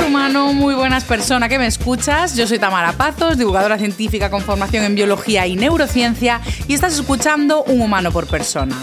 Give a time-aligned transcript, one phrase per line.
[0.00, 2.34] Humano, muy buenas persona que me escuchas.
[2.34, 7.62] Yo soy Tamara Pazos, divulgadora científica con formación en biología y neurociencia y estás escuchando
[7.64, 8.74] Un humano por persona.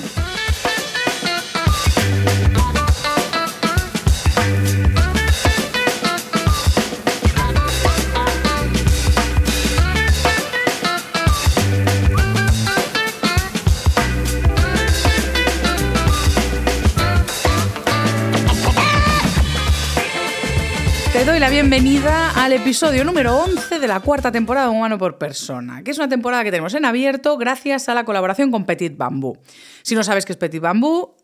[21.40, 25.92] La bienvenida al episodio número 11 de la cuarta temporada de Humano por Persona, que
[25.92, 29.38] es una temporada que tenemos en abierto gracias a la colaboración con Petit Bambú.
[29.82, 31.16] Si no sabes qué es Petit Bambú,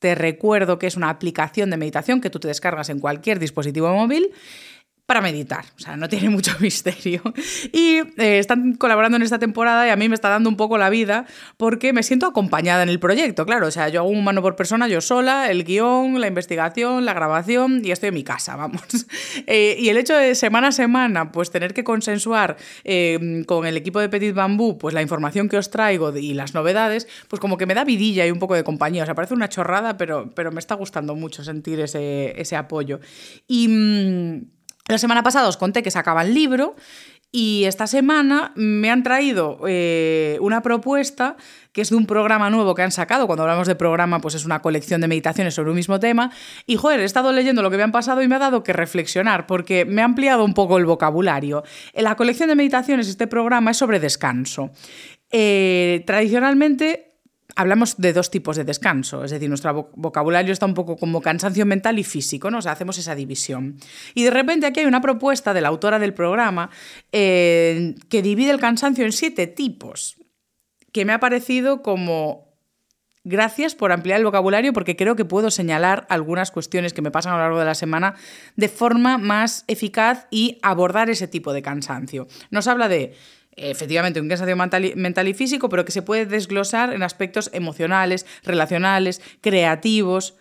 [0.00, 3.92] te recuerdo que es una aplicación de meditación que tú te descargas en cualquier dispositivo
[3.92, 4.32] móvil
[5.10, 7.20] para meditar, o sea, no tiene mucho misterio.
[7.72, 10.78] Y eh, están colaborando en esta temporada y a mí me está dando un poco
[10.78, 14.22] la vida porque me siento acompañada en el proyecto, claro, o sea, yo hago un
[14.22, 18.22] mano por persona, yo sola, el guion, la investigación, la grabación y estoy en mi
[18.22, 18.84] casa, vamos.
[19.48, 23.76] Eh, y el hecho de semana a semana, pues tener que consensuar eh, con el
[23.76, 27.56] equipo de Petit Bambú, pues la información que os traigo y las novedades, pues como
[27.56, 30.30] que me da vidilla y un poco de compañía, o sea, parece una chorrada, pero,
[30.36, 33.00] pero me está gustando mucho sentir ese, ese apoyo.
[33.48, 33.66] Y...
[33.66, 34.59] mm,
[34.90, 36.76] la semana pasada os conté que sacaba el libro
[37.32, 41.36] y esta semana me han traído eh, una propuesta
[41.72, 43.28] que es de un programa nuevo que han sacado.
[43.28, 46.32] Cuando hablamos de programa, pues es una colección de meditaciones sobre un mismo tema.
[46.66, 48.72] Y joder, he estado leyendo lo que me han pasado y me ha dado que
[48.72, 51.62] reflexionar, porque me ha ampliado un poco el vocabulario.
[51.92, 54.70] En la colección de meditaciones, este programa es sobre descanso.
[55.30, 57.09] Eh, tradicionalmente
[57.56, 61.20] hablamos de dos tipos de descanso, es decir, nuestro vo- vocabulario está un poco como
[61.20, 62.58] cansancio mental y físico, ¿no?
[62.58, 63.76] O sea, hacemos esa división.
[64.14, 66.70] Y de repente aquí hay una propuesta de la autora del programa
[67.12, 70.16] eh, que divide el cansancio en siete tipos,
[70.92, 72.48] que me ha parecido como
[73.22, 77.34] Gracias por ampliar el vocabulario porque creo que puedo señalar algunas cuestiones que me pasan
[77.34, 78.14] a lo largo de la semana
[78.56, 82.28] de forma más eficaz y abordar ese tipo de cansancio.
[82.50, 83.14] Nos habla de
[83.56, 88.26] efectivamente un cansancio mental mental y físico, pero que se puede desglosar en aspectos emocionales,
[88.44, 90.34] relacionales, creativos,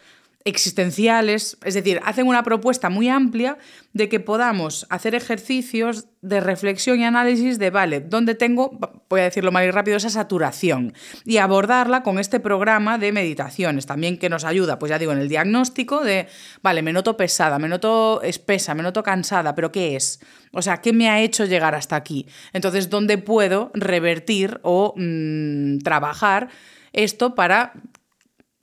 [0.46, 3.58] existenciales, es decir, hacen una propuesta muy amplia
[3.92, 8.78] de que podamos hacer ejercicios de reflexión y análisis de, vale, ¿dónde tengo,
[9.10, 10.94] voy a decirlo más rápido, esa saturación?
[11.26, 15.20] Y abordarla con este programa de meditaciones también que nos ayuda, pues ya digo, en
[15.20, 16.28] el diagnóstico de,
[16.62, 20.22] vale, me noto pesada, me noto espesa, me noto cansada, pero ¿qué es?
[20.54, 22.28] O sea, ¿qué me ha hecho llegar hasta aquí?
[22.54, 26.48] Entonces, ¿dónde puedo revertir o mm, trabajar
[26.94, 27.74] esto para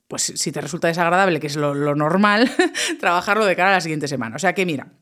[0.08, 2.50] pues si te resulta desagradable, que es lo, normal,
[3.00, 4.36] trabajarlo de cara a la siguiente semana.
[4.36, 4.92] O sea que mira,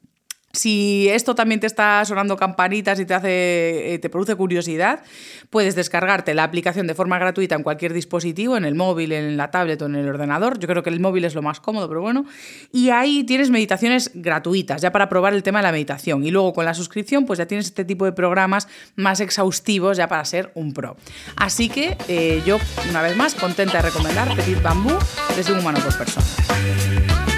[0.54, 5.02] si esto también te está sonando campanitas y te hace eh, te produce curiosidad,
[5.50, 9.50] puedes descargarte la aplicación de forma gratuita en cualquier dispositivo, en el móvil, en la
[9.50, 10.58] tablet o en el ordenador.
[10.58, 12.24] Yo creo que el móvil es lo más cómodo, pero bueno.
[12.72, 16.24] Y ahí tienes meditaciones gratuitas, ya para probar el tema de la meditación.
[16.24, 20.08] Y luego con la suscripción, pues ya tienes este tipo de programas más exhaustivos ya
[20.08, 20.96] para ser un pro.
[21.36, 24.92] Así que eh, yo, una vez más, contenta de recomendar Petit Bambú
[25.36, 27.33] desde un humano por persona.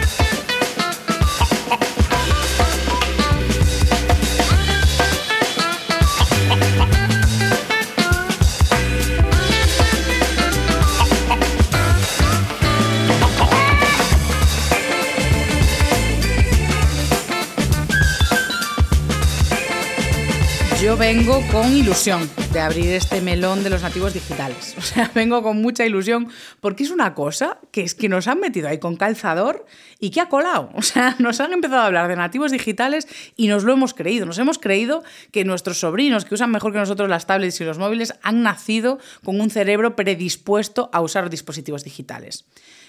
[20.87, 24.77] Yo vengo con ilusión de abrir este melón de los nativos digitales.
[24.79, 26.29] O sea, vengo con mucha ilusión
[26.61, 29.67] porque es una cosa que es que nos han metido ahí con calzador
[29.99, 30.71] y que ha colado.
[30.77, 34.27] O sea, nos han empezado a hablar de nativos digitales y nos lo hemos creído.
[34.27, 35.03] Nos hemos creído
[35.33, 39.01] que nuestros sobrinos, que usan mejor que nosotros las tablets y los móviles, han nacido
[39.25, 42.45] con un cerebro predispuesto a usar dispositivos digitales.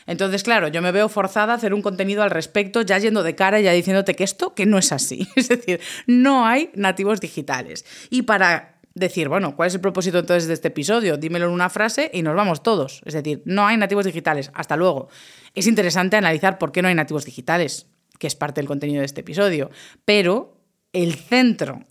[0.07, 3.36] Entonces, claro, yo me veo forzada a hacer un contenido al respecto, ya yendo de
[3.36, 5.27] cara y ya diciéndote que esto, que no es así.
[5.36, 7.86] Es decir, no hay nativos digitales.
[8.09, 11.18] Y para decir, bueno, ¿cuál es el propósito entonces de este episodio?
[11.18, 13.01] Dímelo en una frase y nos vamos todos.
[13.06, 14.50] Es decir, no hay nativos digitales.
[14.54, 15.09] Hasta luego.
[15.54, 17.88] Es interesante analizar por qué no hay nativos digitales.
[18.18, 19.69] que es parte del contenido de este episodio,
[20.03, 20.57] pero
[20.92, 21.86] el centro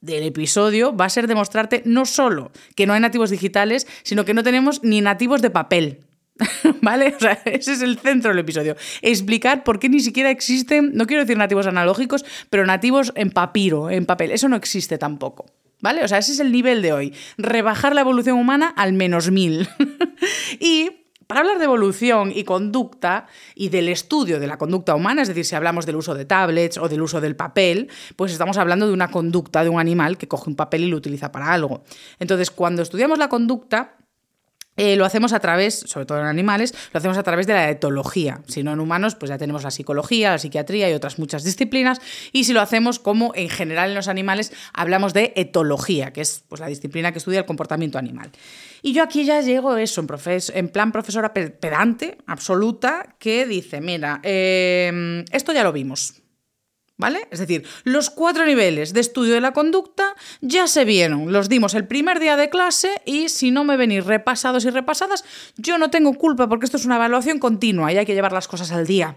[0.00, 4.34] del episodio va a ser demostrarte no solo que no hay nativos digitales, sino que
[4.34, 6.00] no tenemos ni nativos de papel.
[6.82, 7.14] ¿Vale?
[7.16, 8.76] O sea, ese es el centro del episodio.
[9.02, 13.90] Explicar por qué ni siquiera existen, no quiero decir nativos analógicos, pero nativos en papiro,
[13.90, 14.30] en papel.
[14.30, 15.46] Eso no existe tampoco.
[15.80, 16.02] ¿Vale?
[16.02, 17.14] O sea, ese es el nivel de hoy.
[17.36, 19.68] Rebajar la evolución humana al menos mil.
[20.60, 20.90] y
[21.28, 25.44] para hablar de evolución y conducta y del estudio de la conducta humana, es decir,
[25.44, 28.94] si hablamos del uso de tablets o del uso del papel, pues estamos hablando de
[28.94, 31.84] una conducta de un animal que coge un papel y lo utiliza para algo.
[32.18, 33.98] Entonces, cuando estudiamos la conducta,
[34.78, 37.68] eh, lo hacemos a través, sobre todo en animales, lo hacemos a través de la
[37.68, 38.40] etología.
[38.46, 42.00] Si no en humanos, pues ya tenemos la psicología, la psiquiatría y otras muchas disciplinas.
[42.32, 46.44] Y si lo hacemos como en general en los animales, hablamos de etología, que es
[46.48, 48.30] pues, la disciplina que estudia el comportamiento animal.
[48.80, 50.08] Y yo aquí ya llego eso, en,
[50.54, 56.22] en plan profesora pedante, absoluta, que dice, mira, eh, esto ya lo vimos.
[56.98, 57.28] ¿Vale?
[57.30, 61.74] Es decir, los cuatro niveles de estudio de la conducta ya se vieron, los dimos
[61.74, 65.24] el primer día de clase y si no me venís repasados y repasadas,
[65.56, 68.48] yo no tengo culpa porque esto es una evaluación continua y hay que llevar las
[68.48, 69.16] cosas al día.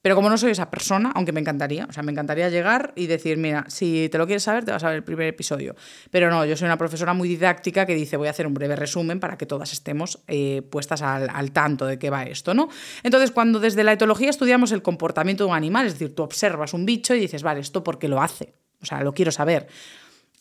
[0.00, 3.06] Pero como no soy esa persona, aunque me encantaría, o sea, me encantaría llegar y
[3.06, 5.74] decir, mira, si te lo quieres saber, te vas a ver el primer episodio.
[6.10, 8.76] Pero no, yo soy una profesora muy didáctica que dice, voy a hacer un breve
[8.76, 12.68] resumen para que todas estemos eh, puestas al, al, tanto de qué va esto, ¿no?
[13.02, 16.74] Entonces, cuando desde la etología estudiamos el comportamiento de un animal, es decir, tú observas
[16.74, 18.54] un bicho y dices, vale, ¿esto por qué lo hace?
[18.80, 19.66] O sea, lo quiero saber.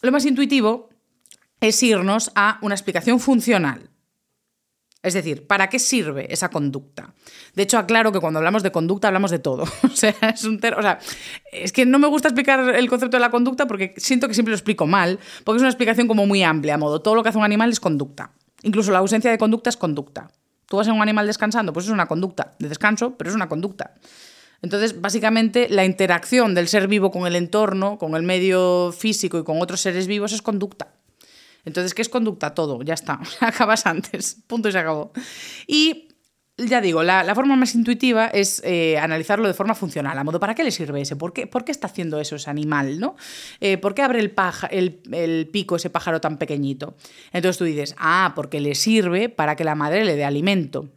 [0.01, 0.89] Lo más intuitivo
[1.59, 3.89] es irnos a una explicación funcional.
[5.03, 7.13] Es decir, ¿para qué sirve esa conducta?
[7.53, 9.63] De hecho, aclaro que cuando hablamos de conducta hablamos de todo.
[9.83, 10.99] O sea, es, un o sea,
[11.51, 14.51] es que no me gusta explicar el concepto de la conducta porque siento que siempre
[14.51, 17.29] lo explico mal, porque es una explicación como muy amplia, a modo, todo lo que
[17.29, 18.31] hace un animal es conducta.
[18.63, 20.29] Incluso la ausencia de conducta es conducta.
[20.67, 23.47] Tú vas a un animal descansando, pues es una conducta de descanso, pero es una
[23.47, 23.95] conducta.
[24.61, 29.43] Entonces, básicamente, la interacción del ser vivo con el entorno, con el medio físico y
[29.43, 30.96] con otros seres vivos es conducta.
[31.67, 32.53] Entonces, ¿qué es conducta?
[32.53, 33.19] Todo, ya está.
[33.41, 35.11] Acabas antes, punto y se acabó.
[35.67, 36.07] Y
[36.57, 40.55] ya digo, la, forma más intuitiva es eh, analizarlo de forma funcional, a modo, ¿para
[40.55, 41.17] qué le sirve ese?
[41.17, 42.99] ¿Por qué, por qué está haciendo eso ese animal?
[43.01, 43.17] ¿no?
[43.59, 46.95] Eh, ¿Por qué abre el, paja, el, el, pico ese pájaro tan pequeñito?
[47.33, 50.89] Entonces tú dices, ah, porque le sirve para que la madre le dé alimento.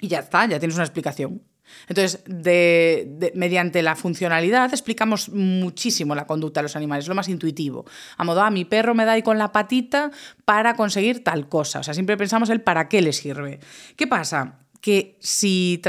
[0.00, 1.42] Y ya está, ya tienes una explicación.
[1.88, 2.22] Entonces,
[3.34, 7.84] mediante la funcionalidad explicamos muchísimo la conducta de los animales, lo más intuitivo.
[8.16, 10.10] A modo, ah, mi perro me da ahí con la patita
[10.44, 11.80] para conseguir tal cosa.
[11.80, 13.60] O sea, siempre pensamos el para qué le sirve.
[13.96, 14.60] ¿Qué pasa?
[14.80, 15.82] que si,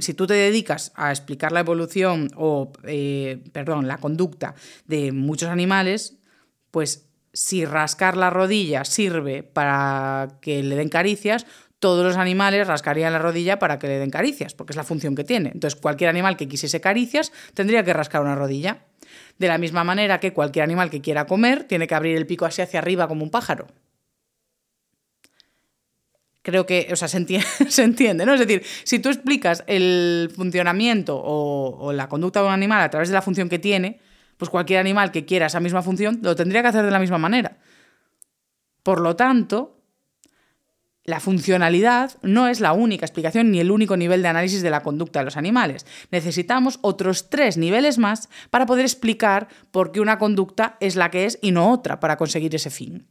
[0.00, 4.54] si, tú te dedicas a explicar la evolución o, eh, perdón, la conducta
[4.84, 6.18] de muchos animales,
[6.70, 11.46] pues si rascar la rodilla sirve para que le den caricias,
[11.82, 15.16] todos los animales rascarían la rodilla para que le den caricias, porque es la función
[15.16, 15.50] que tiene.
[15.52, 18.84] Entonces, cualquier animal que quisiese caricias tendría que rascar una rodilla.
[19.40, 22.46] De la misma manera que cualquier animal que quiera comer tiene que abrir el pico
[22.46, 23.66] así hacia arriba como un pájaro.
[26.42, 27.16] Creo que, o sea, se
[27.82, 28.34] entiende, ¿no?
[28.34, 32.90] Es decir, si tú explicas el funcionamiento o, o la conducta de un animal a
[32.90, 33.98] través de la función que tiene,
[34.36, 37.18] pues cualquier animal que quiera esa misma función lo tendría que hacer de la misma
[37.18, 37.58] manera.
[38.84, 39.81] Por lo tanto,
[41.04, 44.82] la funcionalidad no es la única explicación ni el único nivel de análisis de la
[44.82, 45.84] conducta de los animales.
[46.10, 51.24] Necesitamos otros tres niveles más para poder explicar por qué una conducta es la que
[51.24, 53.06] es y no otra para conseguir ese fin.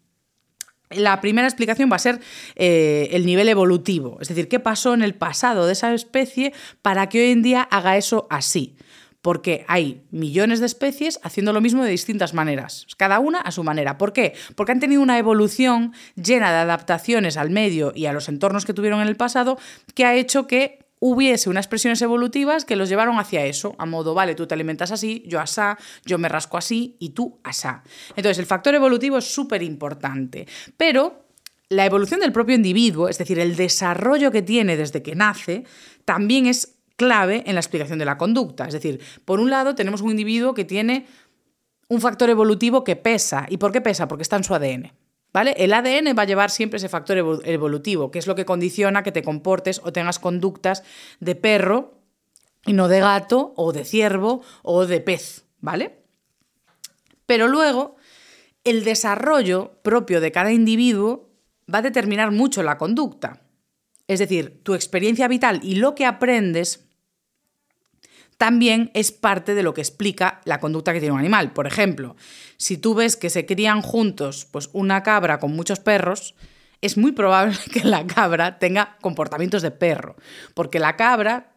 [0.89, 2.19] La primera explicación va a ser
[2.55, 7.07] eh, el nivel evolutivo, es decir, qué pasó en el pasado de esa especie para
[7.07, 8.75] que hoy en día haga eso así
[9.21, 13.63] porque hay millones de especies haciendo lo mismo de distintas maneras, cada una a su
[13.63, 13.97] manera.
[13.97, 14.33] ¿Por qué?
[14.55, 18.73] Porque han tenido una evolución llena de adaptaciones al medio y a los entornos que
[18.73, 19.57] tuvieron en el pasado
[19.93, 24.13] que ha hecho que hubiese unas presiones evolutivas que los llevaron hacia eso, a modo,
[24.13, 27.83] vale, tú te alimentas así, yo asá, yo me rasco así y tú asá.
[28.09, 30.47] Entonces, el factor evolutivo es súper importante,
[30.77, 31.25] pero
[31.69, 35.63] la evolución del propio individuo, es decir, el desarrollo que tiene desde que nace,
[36.05, 38.67] también es clave en la explicación de la conducta.
[38.67, 41.08] Es decir, por un lado tenemos un individuo que tiene
[41.88, 43.48] un factor evolutivo que pesa.
[43.50, 44.08] ¿Y por qué pesa?
[44.08, 44.93] Porque está en su ADN.
[45.34, 45.55] ¿Vale?
[45.58, 49.12] El ADN va a llevar siempre ese factor evolutivo, que es lo que condiciona que
[49.12, 50.84] te comportes o tengas conductas
[51.20, 51.98] de perro
[52.67, 56.03] y no de gato o de ciervo o de pez, ¿vale?
[57.25, 57.96] Pero luego
[58.63, 61.31] el desarrollo propio de cada individuo
[61.74, 63.41] va a determinar mucho la conducta.
[64.08, 66.90] Es decir, tu experiencia vital y lo que aprendes
[68.41, 71.53] también es parte de lo que explica la conducta que tiene un animal.
[71.53, 72.15] Por ejemplo,
[72.57, 76.33] si tú ves que se crían juntos pues una cabra con muchos perros,
[76.81, 80.15] es muy probable que la cabra tenga comportamientos de perro,
[80.55, 81.53] porque la cabra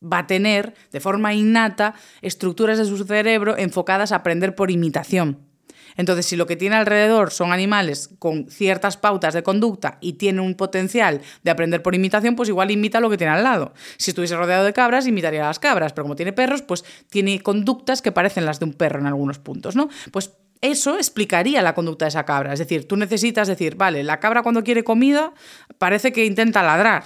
[0.00, 5.53] va a tener de forma innata estructuras de su cerebro enfocadas a aprender por imitación.
[5.96, 10.40] Entonces, si lo que tiene alrededor son animales con ciertas pautas de conducta y tiene
[10.40, 13.72] un potencial de aprender por imitación, pues igual imita lo que tiene al lado.
[13.96, 17.40] Si estuviese rodeado de cabras, imitaría a las cabras, pero como tiene perros, pues tiene
[17.40, 19.88] conductas que parecen las de un perro en algunos puntos, ¿no?
[20.10, 22.54] Pues eso explicaría la conducta de esa cabra.
[22.54, 25.34] Es decir, tú necesitas decir, vale, la cabra cuando quiere comida
[25.76, 27.04] parece que intenta ladrar.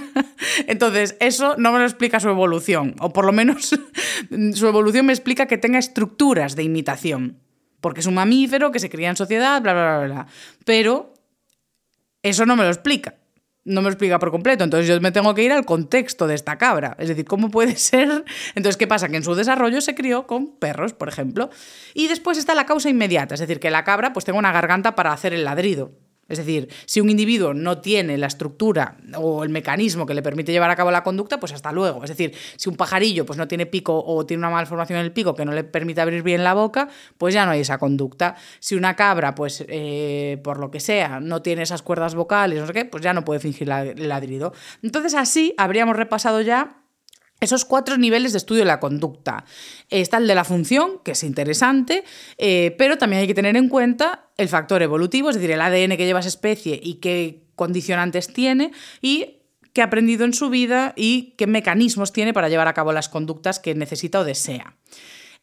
[0.66, 3.78] Entonces, eso no me lo explica su evolución, o por lo menos
[4.54, 7.45] su evolución me explica que tenga estructuras de imitación
[7.86, 10.26] porque es un mamífero que se cría en sociedad, bla, bla, bla, bla.
[10.64, 11.14] Pero
[12.20, 13.14] eso no me lo explica.
[13.64, 14.64] No me lo explica por completo.
[14.64, 16.96] Entonces yo me tengo que ir al contexto de esta cabra.
[16.98, 18.24] Es decir, ¿cómo puede ser?
[18.56, 19.08] Entonces, ¿qué pasa?
[19.08, 21.48] Que en su desarrollo se crió con perros, por ejemplo.
[21.94, 23.34] Y después está la causa inmediata.
[23.34, 25.92] Es decir, que la cabra pues tenga una garganta para hacer el ladrido.
[26.28, 30.52] Es decir, si un individuo no tiene la estructura o el mecanismo que le permite
[30.52, 32.02] llevar a cabo la conducta, pues hasta luego.
[32.02, 35.12] Es decir, si un pajarillo pues no tiene pico o tiene una malformación en el
[35.12, 38.36] pico que no le permite abrir bien la boca, pues ya no hay esa conducta.
[38.58, 42.66] Si una cabra, pues eh, por lo que sea, no tiene esas cuerdas vocales, no
[42.66, 44.52] sé qué, pues ya no puede fingir el ladrido.
[44.82, 46.82] Entonces así habríamos repasado ya
[47.40, 49.44] esos cuatro niveles de estudio de la conducta.
[49.90, 52.04] Está el de la función, que es interesante,
[52.38, 55.96] eh, pero también hay que tener en cuenta el factor evolutivo, es decir, el ADN
[55.96, 59.36] que lleva esa especie y qué condicionantes tiene, y
[59.72, 63.10] qué ha aprendido en su vida y qué mecanismos tiene para llevar a cabo las
[63.10, 64.74] conductas que necesita o desea.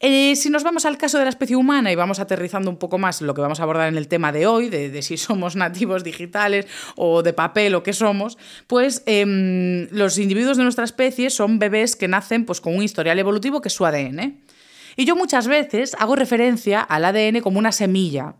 [0.06, 2.98] Eh, si nos vamos al caso de la especie humana y vamos aterrizando un poco
[2.98, 6.04] más lo que vamos a abordar en el tema de hoy, de, si somos nativos
[6.04, 6.68] digitales
[6.98, 11.96] o de papel o qué somos, pues em, los individuos de nuestra especie son bebés
[11.96, 14.42] que nacen pues, con un historial evolutivo que es su ADN.
[14.98, 18.36] Y yo muchas veces hago referencia al ADN como una semilla,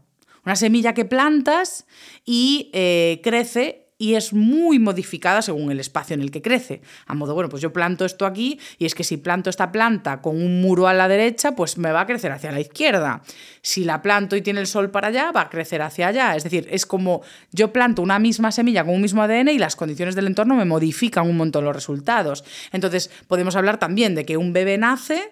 [0.46, 1.86] una semilla que plantas
[2.26, 6.82] y eh, crece y es muy modificada según el espacio en el que crece.
[7.06, 10.22] A modo, bueno, pues yo planto esto aquí y es que si planto esta planta
[10.22, 13.22] con un muro a la derecha, pues me va a crecer hacia la izquierda.
[13.62, 16.36] Si la planto y tiene el sol para allá, va a crecer hacia allá.
[16.36, 17.22] Es decir, es como
[17.54, 20.66] yo planto una misma semilla con un mismo ADN y las condiciones del entorno me
[20.66, 22.44] modifican un montón los resultados.
[22.74, 25.32] Entonces, podemos hablar también de que un bebé nace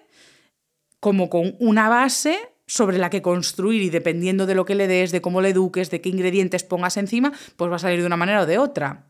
[0.98, 2.38] como con una base
[2.72, 5.90] sobre la que construir y dependiendo de lo que le des, de cómo le eduques,
[5.90, 9.04] de qué ingredientes pongas encima, pues va a salir de una manera o de otra.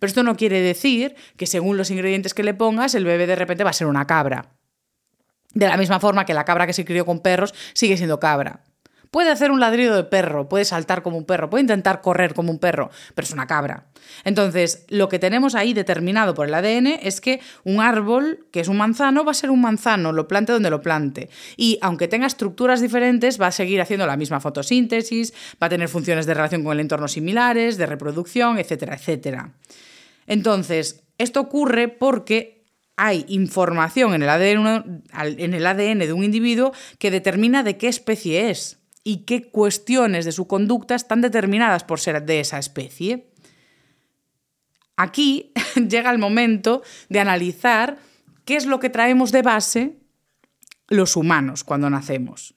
[0.00, 3.36] Pero esto no quiere decir que según los ingredientes que le pongas, el bebé de
[3.36, 4.56] repente va a ser una cabra.
[5.52, 8.64] De la misma forma que la cabra que se crió con perros sigue siendo cabra.
[9.14, 12.50] Puede hacer un ladrido de perro, puede saltar como un perro, puede intentar correr como
[12.50, 13.86] un perro, pero es una cabra.
[14.24, 18.66] Entonces, lo que tenemos ahí determinado por el ADN es que un árbol, que es
[18.66, 21.30] un manzano, va a ser un manzano, lo plante donde lo plante.
[21.56, 25.88] Y aunque tenga estructuras diferentes, va a seguir haciendo la misma fotosíntesis, va a tener
[25.88, 29.52] funciones de relación con el entorno similares, de reproducción, etcétera, etcétera.
[30.26, 32.64] Entonces, esto ocurre porque
[32.96, 37.86] hay información en el, ADN, en el ADN de un individuo que determina de qué
[37.86, 43.30] especie es y qué cuestiones de su conducta están determinadas por ser de esa especie.
[44.96, 45.52] Aquí
[45.88, 47.98] llega el momento de analizar
[48.46, 49.98] qué es lo que traemos de base
[50.88, 52.54] los humanos cuando nacemos.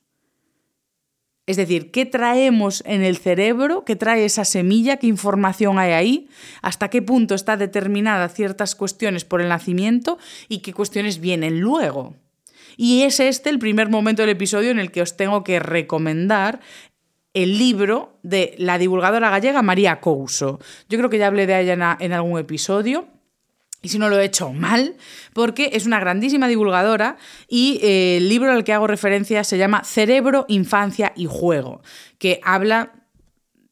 [1.45, 3.85] Es decir, ¿qué traemos en el cerebro?
[3.85, 4.97] ¿Qué trae esa semilla?
[4.97, 6.29] ¿Qué información hay ahí?
[6.61, 10.17] ¿Hasta qué punto está determinada ciertas cuestiones por el nacimiento
[10.49, 12.15] y qué cuestiones vienen luego?
[12.77, 16.61] Y es este el primer momento del episodio en el que os tengo que recomendar
[17.33, 20.59] el libro de la divulgadora gallega María Couso.
[20.87, 23.07] Yo creo que ya hablé de ella en algún episodio.
[23.81, 24.95] Y si no lo he hecho mal,
[25.33, 27.17] porque es una grandísima divulgadora
[27.47, 31.81] y eh, el libro al que hago referencia se llama Cerebro, Infancia y Juego,
[32.17, 33.06] que habla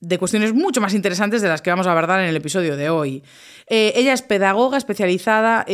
[0.05, 2.89] de cuestiones mucho más interesantes de las que vamos a abordar en el episodio de
[2.89, 3.23] hoy.
[3.67, 5.65] Eh, ella es pedagoga especializada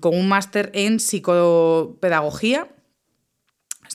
[0.00, 2.68] con un máster en psicopedagogía.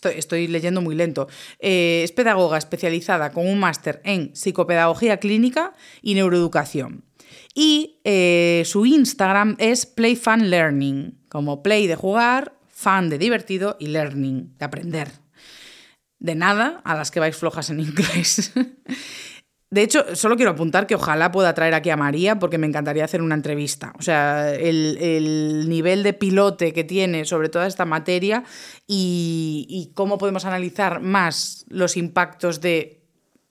[0.04, 1.28] Estoy, leyendo muy lento.
[1.60, 7.04] Eh, es pedagoga especializada con un máster en psicopedagogía clínica y neuroeducación.
[7.54, 13.78] Y eh, su Instagram es Play Fun Learning, como play de jugar, fan de divertido
[13.80, 15.12] y learning, de aprender.
[16.20, 18.54] De nada a las que vais flojas en inglés.
[19.74, 23.06] De hecho, solo quiero apuntar que ojalá pueda traer aquí a María porque me encantaría
[23.06, 23.94] hacer una entrevista.
[23.98, 28.44] O sea, el, nivel de pilote que tiene sobre toda esta materia
[28.86, 33.01] y, cómo podemos analizar más los impactos de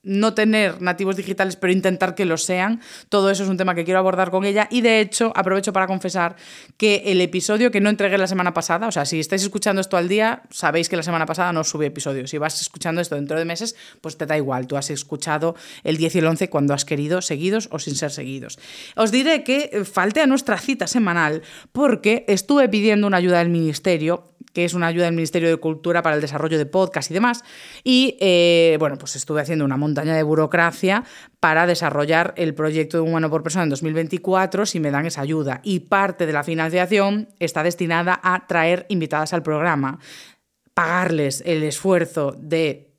[0.02, 2.80] no tener nativos digitales, pero intentar que lo sean.
[3.09, 4.66] Todo eso es un tema que quiero abordar con ella.
[4.71, 6.37] Y de hecho, aprovecho para confesar
[6.76, 9.97] que el episodio que no entregué la semana pasada, o sea, si estáis escuchando esto
[9.97, 12.26] al día, sabéis que la semana pasada no subí episodio.
[12.26, 14.66] Si vas escuchando esto dentro de meses, pues te da igual.
[14.66, 15.54] Tú has escuchado
[15.85, 18.59] el 10 y el 11 cuando has querido, seguidos o sin ser seguidos.
[18.97, 21.42] Os diré que falté a nuestra cita semanal
[21.73, 26.02] porque estuve pidiendo una ayuda del ministerio que es una ayuda del Ministerio de Cultura
[26.02, 27.42] para el desarrollo de podcast y demás.
[27.85, 31.04] Y eh, bueno, pues estuve haciendo una montaña de burocracia
[31.38, 35.61] para desarrollar el proyecto de Humano por Persona en 2024 si me dan esa ayuda.
[35.62, 39.99] Y parte de la financiación está destinada a traer invitadas al programa,
[40.75, 42.90] pagarles el esfuerzo de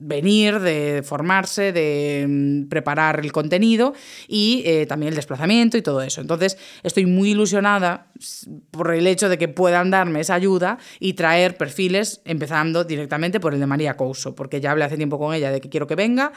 [0.00, 3.94] venir, de formarse, de mm, preparar el contenido
[4.26, 6.20] y eh, también el desplazamiento y todo eso.
[6.20, 8.06] Entonces, estoy muy ilusionada
[8.70, 13.54] por el hecho de que puedan darme esa ayuda y traer perfiles, empezando directamente por
[13.54, 15.94] el de María Couso, porque ya hablé hace tiempo con ella de que quiero que
[15.94, 16.32] venga.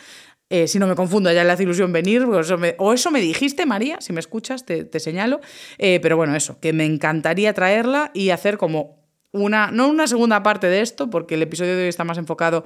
[0.50, 4.02] Eh, si no me confundo, ya le hace ilusión venir, o eso me, dijiste, María,
[4.02, 5.40] si me escuchas, te, señalo.
[5.78, 10.44] Eh, pero bueno, eso, que me encantaría traerla y hacer como una, no una segunda
[10.44, 12.66] parte de esto, porque el episodio de hoy está más enfocado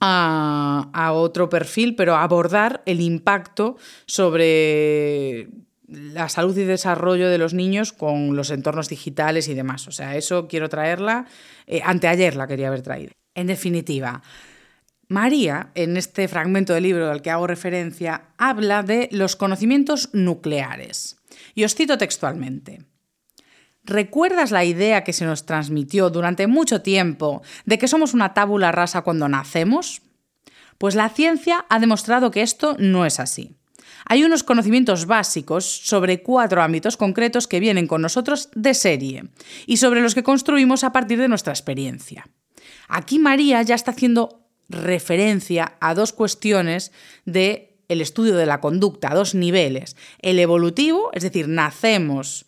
[0.00, 3.76] a, otro perfil, pero abordar el impacto
[4.06, 5.48] sobre
[5.88, 9.88] la salud y desarrollo de los niños con los entornos digitales y demás.
[9.88, 11.26] O sea, eso quiero traerla.
[11.66, 13.12] Eh, anteayer la quería haber traído.
[13.34, 14.22] En definitiva,
[15.08, 21.16] María, en este fragmento del libro al que hago referencia, habla de los conocimientos nucleares.
[21.54, 22.82] Y os cito textualmente.
[23.88, 28.70] ¿Recuerdas la idea que se nos transmitió durante mucho tiempo de que somos una tábula
[28.70, 30.02] rasa cuando nacemos?
[30.76, 33.56] Pues la ciencia ha demostrado que esto no es así.
[34.04, 39.24] Hay unos conocimientos básicos sobre cuatro ámbitos concretos que vienen con nosotros de serie
[39.66, 42.28] y sobre los que construimos a partir de nuestra experiencia.
[42.88, 46.92] Aquí María ya está haciendo referencia a dos cuestiones
[47.24, 49.96] de estudio de la conducta, a dos niveles.
[50.20, 52.44] El evolutivo, es decir, nacemos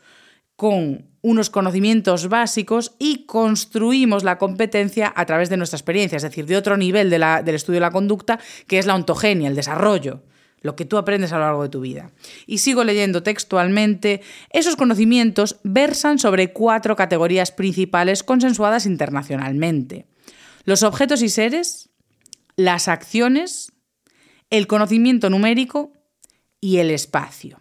[0.61, 6.45] con unos conocimientos básicos y construimos la competencia a través de nuestra experiencia, es decir,
[6.45, 10.23] de otro nivel del estudio de la conducta, que es la ontogenia, el desarrollo,
[10.61, 12.11] lo que tú aprendes a lo largo de tu vida.
[12.47, 20.05] Y sigo leyendo textualmente, esos conocimientos versan sobre cuatro categorías principales consensuadas internacionalmente.
[20.65, 21.89] Los objetos y seres,
[22.57, 23.73] las acciones,
[24.51, 25.95] el conocimiento numérico
[26.61, 27.61] y el espacio.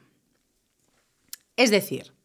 [1.56, 2.18] Es decir,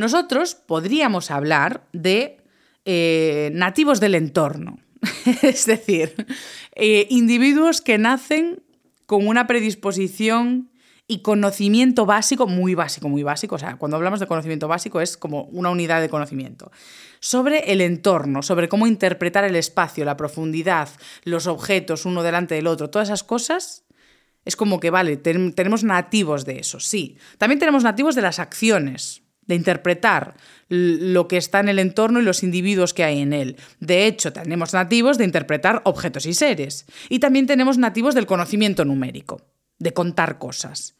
[0.00, 2.38] nosotros podríamos hablar de
[2.84, 4.78] eh, nativos del entorno,
[5.42, 6.26] es decir,
[6.74, 8.62] eh, individuos que nacen
[9.06, 10.70] con una predisposición
[11.06, 15.16] y conocimiento básico, muy básico, muy básico, o sea, cuando hablamos de conocimiento básico es
[15.16, 16.70] como una unidad de conocimiento,
[17.20, 20.88] sobre el entorno, sobre cómo interpretar el espacio, la profundidad,
[21.24, 23.84] los objetos uno delante del otro, todas esas cosas,
[24.44, 27.18] es como que, vale, tenemos nativos de eso, sí.
[27.36, 30.34] También tenemos nativos de las acciones, de interpretar
[30.68, 33.56] lo que está en el entorno y los individuos que hay en él.
[33.80, 36.86] De hecho, tenemos nativos de interpretar objetos y seres.
[37.08, 39.42] Y también tenemos nativos del conocimiento numérico,
[39.78, 40.96] de contar cosas.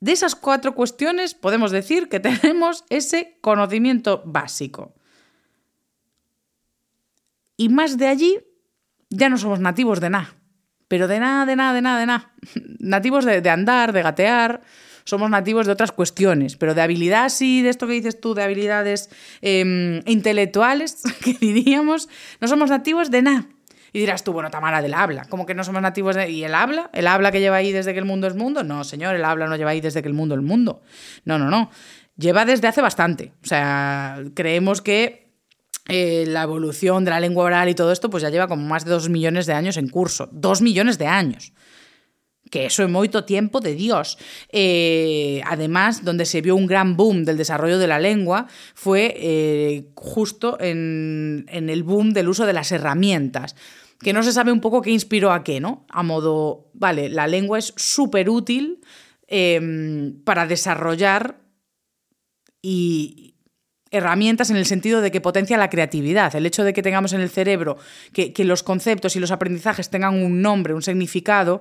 [0.00, 4.94] De esas cuatro cuestiones podemos decir que tenemos ese conocimiento básico.
[7.56, 8.38] Y más de allí
[9.08, 10.34] ya no somos nativos de nada.
[10.88, 12.32] Pero de nada, de nada, de nada, de nada.
[12.80, 14.60] Nativos de, de andar, de gatear,
[15.10, 18.42] somos nativos de otras cuestiones, pero de habilidades sí, de esto que dices tú, de
[18.42, 19.10] habilidades
[19.42, 22.08] em, intelectuales, que diríamos,
[22.40, 23.46] no somos nativos de nada.
[23.92, 26.30] Y dirás tú, bueno, Tamara, del habla, ¿cómo que no somos nativos de...
[26.30, 26.90] ¿Y el habla?
[26.92, 28.62] ¿El habla que lleva ahí desde que el mundo es mundo?
[28.62, 30.80] No, señor, el habla no lleva ahí desde que el mundo es mundo.
[31.24, 31.70] No, no, no.
[32.16, 33.32] Lleva desde hace bastante.
[33.42, 35.32] O sea, creemos que
[35.88, 38.84] eh, la evolución de la lengua oral y todo esto, pues ya lleva como más
[38.84, 40.28] de dos millones de años en curso.
[40.30, 41.52] Dos millones de años
[42.50, 44.18] que eso es moito tiempo de Dios.
[44.50, 49.86] Eh, además, donde se vio un gran boom del desarrollo de la lengua fue eh,
[49.94, 53.56] justo en, el boom del uso de las herramientas
[54.00, 55.84] que no se sabe un poco qué inspiró a qué, ¿no?
[55.90, 58.80] A modo, vale, la lengua es súper útil
[59.28, 61.36] em, para desarrollar
[62.62, 63.34] y
[63.90, 66.34] herramientas en el sentido de que potencia la creatividad.
[66.34, 67.76] El hecho de que tengamos en el cerebro
[68.14, 71.60] que los conceptos y los aprendizajes tengan un nombre, un significado,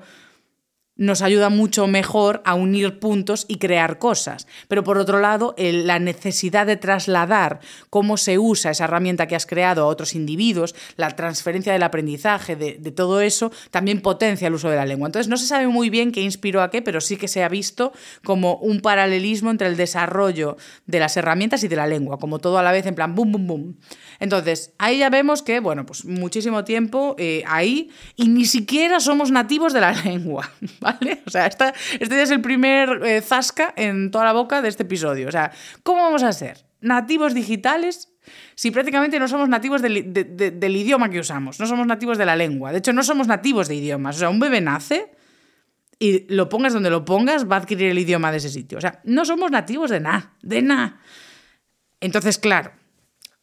[0.99, 4.47] nos ayuda mucho mejor a unir puntos y crear cosas.
[4.67, 9.45] Pero por otro lado, la necesidad de trasladar cómo se usa esa herramienta que has
[9.45, 14.69] creado a otros individuos, la transferencia del aprendizaje, de, todo eso, también potencia el uso
[14.69, 15.07] de la lengua.
[15.07, 17.49] Entonces no se sabe muy bien qué inspiró a qué, pero sí que se ha
[17.49, 17.93] visto
[18.25, 22.57] como un paralelismo entre el desarrollo de las herramientas y de la lengua, como todo
[22.57, 23.77] a la vez en plan boom, boom, boom.
[24.19, 29.31] Entonces, ahí ya vemos que, bueno, pues muchísimo tiempo eh, ahí y ni siquiera somos
[29.31, 30.51] nativos de la lengua.
[31.25, 34.83] O sea, esta, este es el primer eh, zasca en toda la boca de este
[34.83, 35.27] episodio.
[35.27, 35.51] O sea,
[35.83, 38.13] ¿cómo vamos a ser nativos digitales
[38.55, 41.59] si prácticamente no somos nativos del, del idioma que usamos?
[41.59, 42.71] No somos nativos de la lengua.
[42.71, 44.15] De hecho, no somos nativos de idiomas.
[44.17, 45.11] O sea, un bebé nace
[45.99, 48.77] y lo pongas donde lo pongas, va a adquirir el idioma de ese sitio.
[48.77, 51.01] O sea, no somos nativos de nada, de nada.
[51.99, 52.71] Entonces, claro,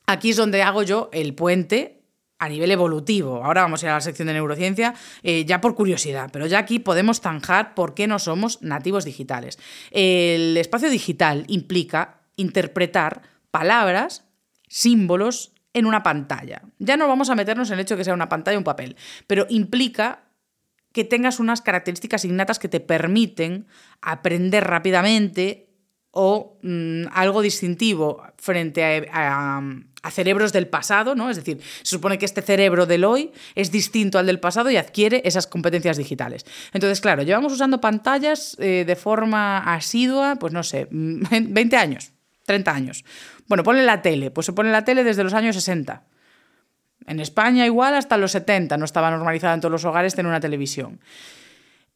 [0.07, 2.03] aquí es donde hago yo el puente
[2.39, 3.45] a nivel evolutivo.
[3.45, 6.59] Ahora vamos a ir a la sección de neurociencia, eh, ya por curiosidad, pero ya
[6.59, 9.59] aquí podemos zanjar por qué no somos nativos digitales.
[9.91, 14.25] El espacio digital implica interpretar palabras,
[14.69, 16.63] símbolos en una pantalla.
[16.79, 18.65] Ya no vamos a meternos en el hecho de que sea una pantalla o un
[18.65, 18.97] papel,
[19.27, 20.25] pero implica
[20.93, 23.67] que tengas unas características innatas que te permiten
[24.01, 25.69] aprender rápidamente
[26.11, 29.61] o mm, algo distintivo frente a,
[30.11, 31.31] cerebros del pasado, ¿no?
[31.31, 34.77] Es decir, se supone que este cerebro del hoy es distinto al del pasado y
[34.77, 36.45] adquiere esas competencias digitales.
[36.73, 42.13] Entonces, claro, llevamos usando pantallas eh, de forma asidua, pues no sé, 20 años,
[42.47, 43.05] 30 años.
[43.49, 46.05] Bueno, ponle la tele, pues se pone la tele desde los años 60.
[47.07, 50.41] En España igual hasta los 70 no estaba normalizada en todos los hogares tener una
[50.41, 51.01] televisión.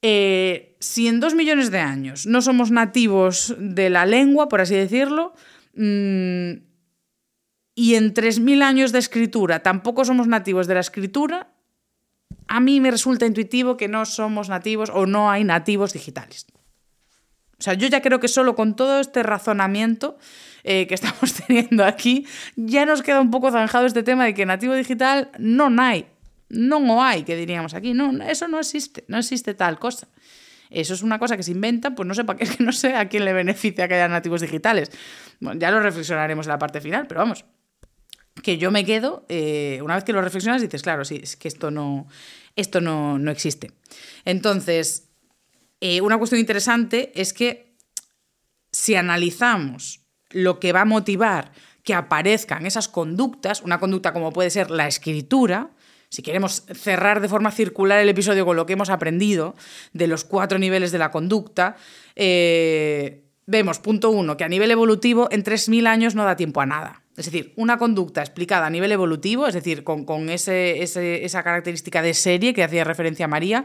[0.03, 4.75] Eh, si en dos millones de años no somos nativos de la lengua, por así
[4.75, 5.35] decirlo,
[5.75, 6.70] mm,
[7.81, 11.49] y en tres mil años de escritura tampoco somos nativos de la escritura,
[12.47, 16.47] a mí me resulta intuitivo que no somos nativos o no hay nativos digitales.
[17.59, 20.19] O sea, yo ya creo que solo con todo este razonamiento
[20.63, 24.45] eh, que estamos teniendo aquí, ya nos queda un poco zanjado este tema de que
[24.45, 26.05] nativo digital no hay
[26.51, 27.95] no hay, que diríamos aquí.
[27.95, 30.09] No, eso no existe, no existe tal cosa.
[30.69, 32.73] Eso es una cosa que se inventa, pues no sé para qué, es que no
[32.73, 34.91] sé a quién le beneficia que haya nativos digitales.
[35.41, 37.45] Bueno, ya lo reflexionaremos en la parte final, pero vamos,
[38.43, 41.49] que yo me quedo, eh, una vez que lo reflexionas, dices, claro, sí, es que
[41.49, 42.09] esto no,
[42.57, 43.73] esto no, existe.
[44.25, 45.09] Entonces,
[45.81, 47.75] eh, una cuestión interesante es que
[48.73, 54.51] si analizamos lo que va a motivar que aparezcan esas conductas, una conducta como puede
[54.51, 55.71] ser la escritura,
[56.09, 59.55] si queremos cerrar de forma circular el episodio con lo que hemos aprendido
[59.93, 61.77] de los cuatro niveles de la conducta,
[62.17, 66.67] eh, vemos, punto uno, que a nivel evolutivo en 3.000 años no da tiempo a
[66.67, 67.00] nada.
[67.17, 72.55] Es decir, una conducta explicada a nivel evolutivo, es decir, con, esa característica de serie
[72.55, 73.65] que hacía referencia a María,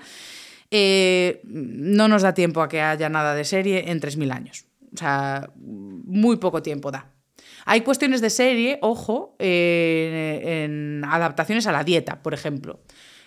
[0.72, 4.66] eh, no nos da tiempo a que haya nada de serie en 3.000 años.
[4.94, 7.12] O sea, muy poco tiempo da.
[7.66, 12.82] Hay cuestiones de serie, ojo, eh, en adaptaciones a la dieta, por ejemplo.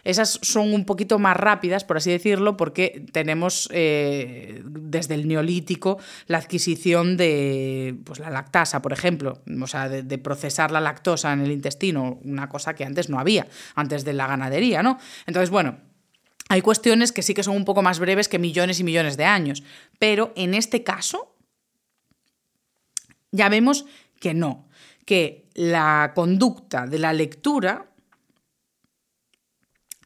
[0.08, 5.98] Esas son un poquito más rápidas, por así decirlo, porque tenemos eh, desde el neolítico
[6.28, 11.42] la adquisición de pues, la lactasa, por ejemplo, o sea, de, procesar la lactosa en
[11.42, 14.96] el intestino, una cosa que antes no había, antes de la ganadería, ¿no?
[15.26, 15.76] Entonces, bueno,
[16.48, 19.26] hay cuestiones que sí que son un poco más breves que millones y millones de
[19.26, 19.62] años,
[19.98, 21.36] pero en este caso
[23.30, 23.84] ya vemos
[24.20, 24.70] que no,
[25.04, 27.87] que la conducta de la lectura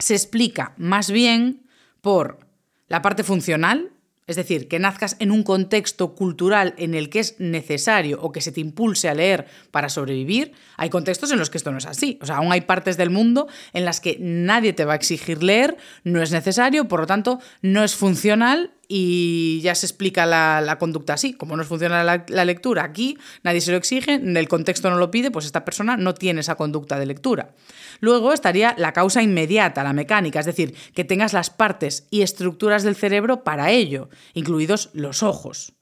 [0.02, 1.62] se explica más bien
[2.00, 2.40] por
[2.88, 3.92] la parte funcional,
[4.26, 8.40] es decir, que nazcas en un contexto cultural en el que es necesario o que
[8.40, 11.86] se te impulse a leer para sobrevivir, hay contextos en los que esto no es
[11.86, 12.18] así.
[12.20, 15.42] O sea, aún hay partes del mundo en las que nadie te va a exigir
[15.42, 20.76] leer, no es necesario, por lo tanto, no es funcional y ya se explica la,
[20.78, 21.32] conducta así.
[21.32, 25.10] Como no funciona la, la, lectura aquí, nadie se lo exige, el contexto no lo
[25.10, 27.54] pide, pues esta persona no tiene esa conducta de lectura.
[28.00, 32.82] Luego estaría la causa inmediata, la mecánica, es decir, que tengas las partes y estructuras
[32.82, 35.74] del cerebro para ello, incluidos los ojos.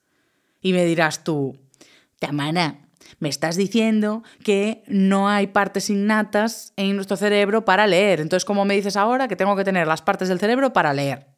[0.61, 1.57] Y me dirás tú,
[2.19, 2.87] Tamara,
[3.19, 8.21] me estás diciendo que no hay partes innatas en nuestro cerebro para leer.
[8.21, 11.30] Entonces, ¿cómo me dices ahora que tengo que tener las partes del cerebro para leer?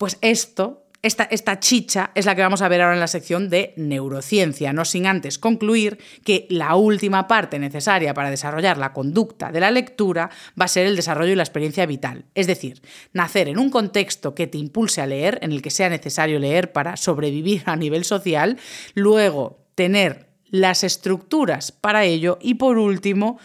[0.00, 3.74] Pues esto esta, chicha es la que vamos a ver ahora en la sección de
[3.76, 9.60] neurociencia, no sin antes concluir que la última parte necesaria para desarrollar la conducta de
[9.60, 12.24] la lectura va a ser el desarrollo y la experiencia vital.
[12.34, 12.80] Es decir,
[13.12, 16.72] nacer en un contexto que te impulse a leer, en el que sea necesario leer
[16.72, 18.58] para sobrevivir a nivel social,
[18.94, 23.38] luego tener las estructuras para ello y por último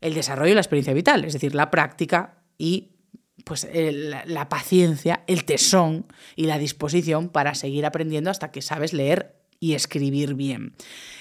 [0.00, 2.96] el desarrollo y la experiencia vital, es decir, la práctica y
[3.44, 9.34] pues la paciencia, el tesón y la disposición para seguir aprendiendo hasta que sabes leer
[9.60, 10.72] y escribir bien.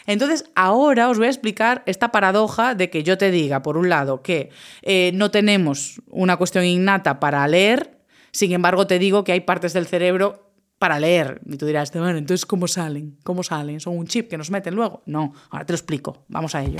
[0.05, 3.89] Entonces, ahora os voy a explicar esta paradoja de que yo te diga, por un
[3.89, 4.49] lado, que
[4.81, 7.99] eh, no tenemos una cuestión innata para leer,
[8.31, 11.41] sin embargo, te digo que hay partes del cerebro para leer.
[11.45, 13.17] Y tú dirás, bueno, entonces, ¿cómo salen?
[13.23, 13.79] ¿Cómo salen?
[13.79, 15.03] ¿Son un chip que nos meten luego?
[15.05, 16.23] No, ahora te lo explico.
[16.29, 16.79] Vamos a ello.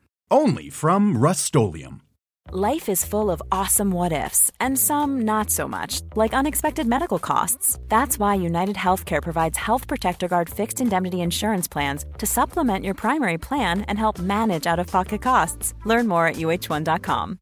[0.31, 1.99] Only from rustolium
[2.53, 7.19] Life is full of awesome what ifs, and some not so much, like unexpected medical
[7.19, 7.77] costs.
[7.87, 12.93] That's why United Healthcare provides Health Protector Guard fixed indemnity insurance plans to supplement your
[12.93, 15.73] primary plan and help manage out of pocket costs.
[15.85, 17.37] Learn more at uh1.com.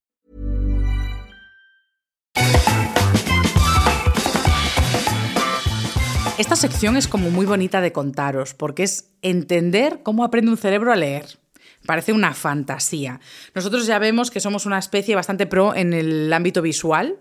[6.37, 10.91] Esta sección es como muy bonita de contaros, porque es entender cómo aprende un cerebro
[10.91, 11.38] a leer.
[11.85, 13.19] Parece una fantasía.
[13.55, 17.17] Nosotros ya vemos que somos una especie bastante pro en el ámbito visual.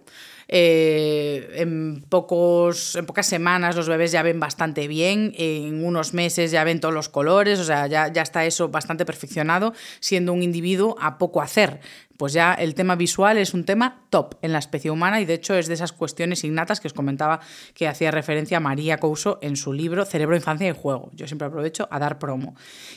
[0.50, 6.50] Eh, en, pocos, en pocas semanas los bebés ya ven bastante bien, en unos meses
[6.50, 10.42] ya ven todos los colores, o sea, ya, ya está eso bastante perfeccionado, siendo un
[10.42, 11.80] individuo a poco hacer
[12.18, 15.34] pues ya el tema visual es un tema top en la especie humana y de
[15.34, 17.40] hecho es de esas cuestiones innatas que os comentaba
[17.74, 21.10] que hacía referencia María Couso en su libro Cerebro, Infancia y Juego.
[21.14, 22.56] Yo siempre aprovecho a dar promo.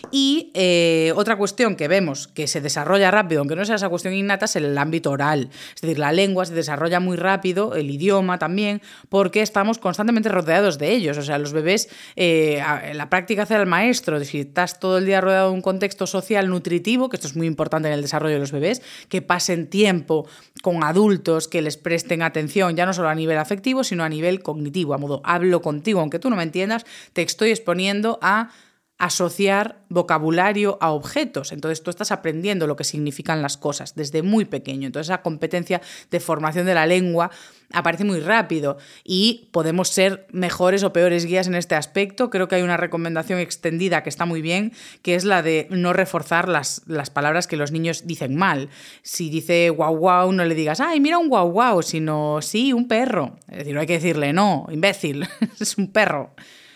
[0.09, 4.15] Y eh, otra cuestión que vemos que se desarrolla rápido, aunque no sea esa cuestión
[4.15, 5.49] innata, es el ámbito oral.
[5.75, 10.79] Es decir, la lengua se desarrolla muy rápido, el idioma también, porque estamos constantemente rodeados
[10.79, 11.19] de ellos.
[11.19, 15.21] O sea, los bebés, eh, la práctica hace al maestro, si estás todo el día
[15.21, 18.39] rodeado de un contexto social nutritivo, que esto es muy importante en el desarrollo de
[18.39, 18.81] los bebés,
[19.11, 20.25] que pasen tiempo
[20.63, 24.41] con adultos que les presten atención, ya no solo a nivel afectivo, sino a nivel
[24.41, 28.51] cognitivo, a modo hablo contigo, aunque tú no me entiendas, te estoy exponiendo a
[28.97, 31.51] asociar vocabulario a objetos.
[31.51, 34.85] Entonces tú estás aprendiendo lo que significan las cosas desde muy pequeño.
[34.85, 37.31] Entonces esa competencia de formación de la lengua
[37.73, 42.29] aparece muy rápido y podemos ser mejores o peores guías en este aspecto.
[42.29, 45.93] Creo que hay una recomendación extendida que está muy bien, que es la de no
[45.93, 48.69] reforzar las, las palabras que los niños dicen mal.
[49.01, 52.87] Si dice guau guau, no le digas, ay, mira un guau guau, sino sí, un
[52.87, 53.37] perro.
[53.49, 55.27] Es decir, no hay que decirle, no, imbécil,
[55.59, 56.33] es un perro.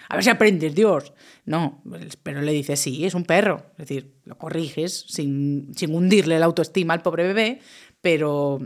[0.09, 1.13] A ver si aprendes, Dios.
[1.45, 1.81] No,
[2.23, 3.65] pero le dices, sí, es un perro.
[3.73, 7.59] Es decir, lo corriges sin, sin hundirle la autoestima al pobre bebé,
[8.01, 8.59] pero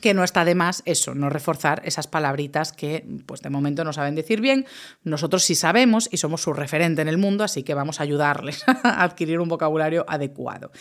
[0.00, 3.92] que no está de más eso, no reforzar esas palabritas que pues de momento no
[3.92, 4.66] saben decir bien.
[5.04, 8.64] Nosotros sí sabemos y somos su referente en el mundo, así que vamos a ayudarles
[8.82, 10.72] a adquirir un vocabulario adecuado.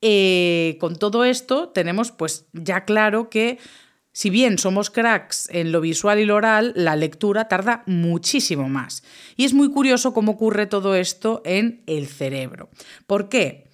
[0.00, 3.58] Eh, con todo esto tenemos pues ya claro que
[4.12, 9.02] si bien somos cracks en lo visual y lo oral, la lectura tarda muchísimo más.
[9.36, 12.68] Y es muy curioso cómo ocurre todo esto en el cerebro.
[13.06, 13.70] ¿Por qué?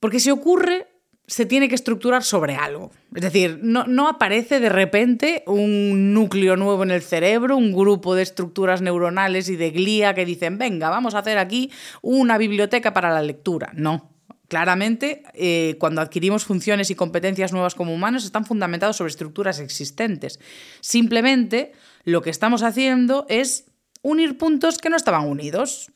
[0.00, 0.86] Porque si ocurre,
[1.28, 2.90] se tiene que estructurar sobre algo.
[3.14, 8.14] Es decir, no, no, aparece de repente un núcleo nuevo en el cerebro, un grupo
[8.14, 12.94] de estructuras neuronales y de glía que dicen, venga, vamos a hacer aquí una biblioteca
[12.94, 13.70] para la lectura.
[13.74, 14.10] No,
[14.48, 20.40] Claramente, eh, cuando adquirimos funciones y competencias nuevas como humanos, están fundamentados sobre estructuras existentes.
[20.80, 21.72] Simplemente,
[22.04, 23.66] lo que estamos haciendo es
[24.00, 25.92] unir puntos que no estaban unidos.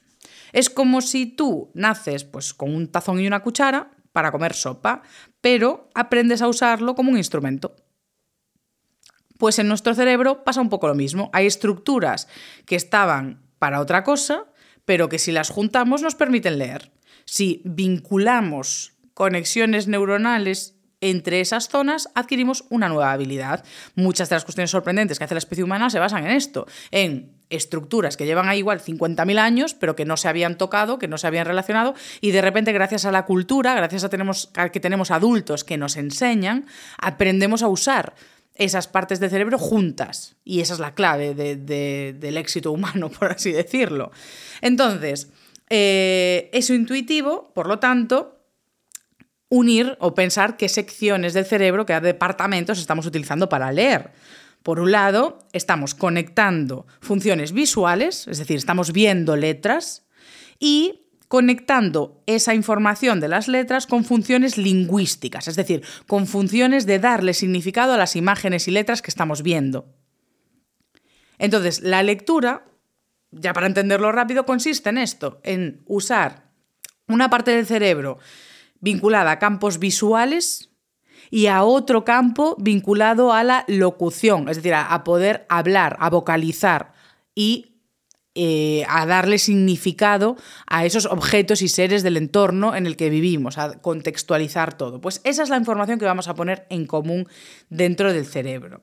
[0.53, 5.03] Es como si tú naces pues, con un tazón y una cuchara para comer sopa,
[5.41, 7.75] pero aprendes a usarlo como un instrumento.
[9.39, 11.31] Pues en nuestro cerebro pasa un poco lo mismo.
[11.33, 12.29] Hay estructuras
[12.65, 14.47] que estaban para otra cosa,
[14.85, 16.93] pero que si las juntamos nos permiten leer
[17.25, 23.65] si vinculamos conexiones neuronales entre esas zonas adquirimos una nueva habilidad.
[23.97, 27.42] Muchas de las cuestiones sorprendentes que hace la especie humana se basan en esto, en
[27.53, 31.19] estructuras que llevan ahí igual 50.000 años, pero que no se habían tocado, que no
[31.19, 35.11] se habían relacionado, y de repente gracias a la cultura, gracias a, tenemos, que tenemos
[35.11, 36.67] adultos que nos enseñan,
[36.99, 38.15] aprendemos a usar
[38.55, 40.37] esas partes del cerebro juntas.
[40.45, 44.11] Y esa es la clave del éxito humano, por así decirlo.
[44.61, 45.29] Entonces,
[45.71, 48.39] eh, eso intuitivo, por lo tanto,
[49.49, 54.11] unir o pensar qué secciones del cerebro, qué departamentos estamos utilizando para leer.
[54.63, 60.07] Por un lado, estamos conectando funciones visuales, es decir, estamos viendo letras,
[60.59, 66.99] y conectando esa información de las letras con funciones lingüísticas, es decir, con funciones de
[66.99, 69.87] darle significado a las imágenes y letras que estamos viendo.
[71.39, 72.67] Entonces, la lectura,
[73.31, 76.51] ya para entenderlo rápido, consiste en esto, en usar
[77.09, 78.19] una parte del cerebro
[78.81, 80.72] vinculada a campos visuales
[81.33, 86.93] y a otro campo vinculado a la locución, es decir, a, poder hablar, a vocalizar
[87.35, 87.79] y
[88.35, 93.57] eh, a darle significado a esos objetos y seres del entorno en el que vivimos,
[93.57, 95.01] a contextualizar todo.
[95.01, 97.27] Pues esa es la información que vamos a poner en común
[97.71, 98.83] dentro del cerebro.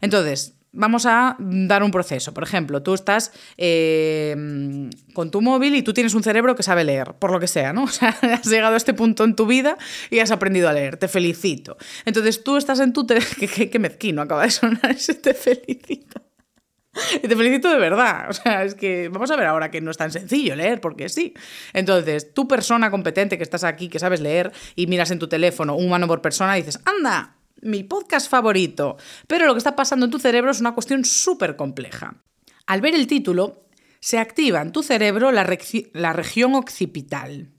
[0.00, 2.34] Entonces, vamos a dar un proceso.
[2.34, 4.34] Por ejemplo, tú estás eh,
[5.14, 7.72] con tu móvil y tú tienes un cerebro que sabe leer, por lo que sea,
[7.72, 7.84] ¿no?
[7.94, 9.78] O sea, has llegado a este punto en tu vida
[10.10, 10.96] y has aprendido a leer.
[10.96, 11.76] Te felicito.
[12.04, 13.06] Entonces tú estás en tu...
[13.38, 16.20] qué, qué mezquino acaba de sonar ese te felicito.
[17.22, 18.30] Y te felicito de verdad.
[18.30, 21.08] O sea, es que vamos a ver ahora que no es tan sencillo leer, porque
[21.08, 21.34] sí.
[21.72, 25.76] Entonces, tú persona competente que estás aquí, que sabes leer y miras en tu teléfono
[25.76, 28.96] un humano por persona, dices, anda, mi podcast favorito.
[29.26, 32.22] Pero lo que está pasando en tu cerebro es una cuestión súper compleja.
[32.66, 33.66] Al ver el título,
[34.00, 35.48] se activa en tu cerebro la,
[35.92, 37.53] la región occipital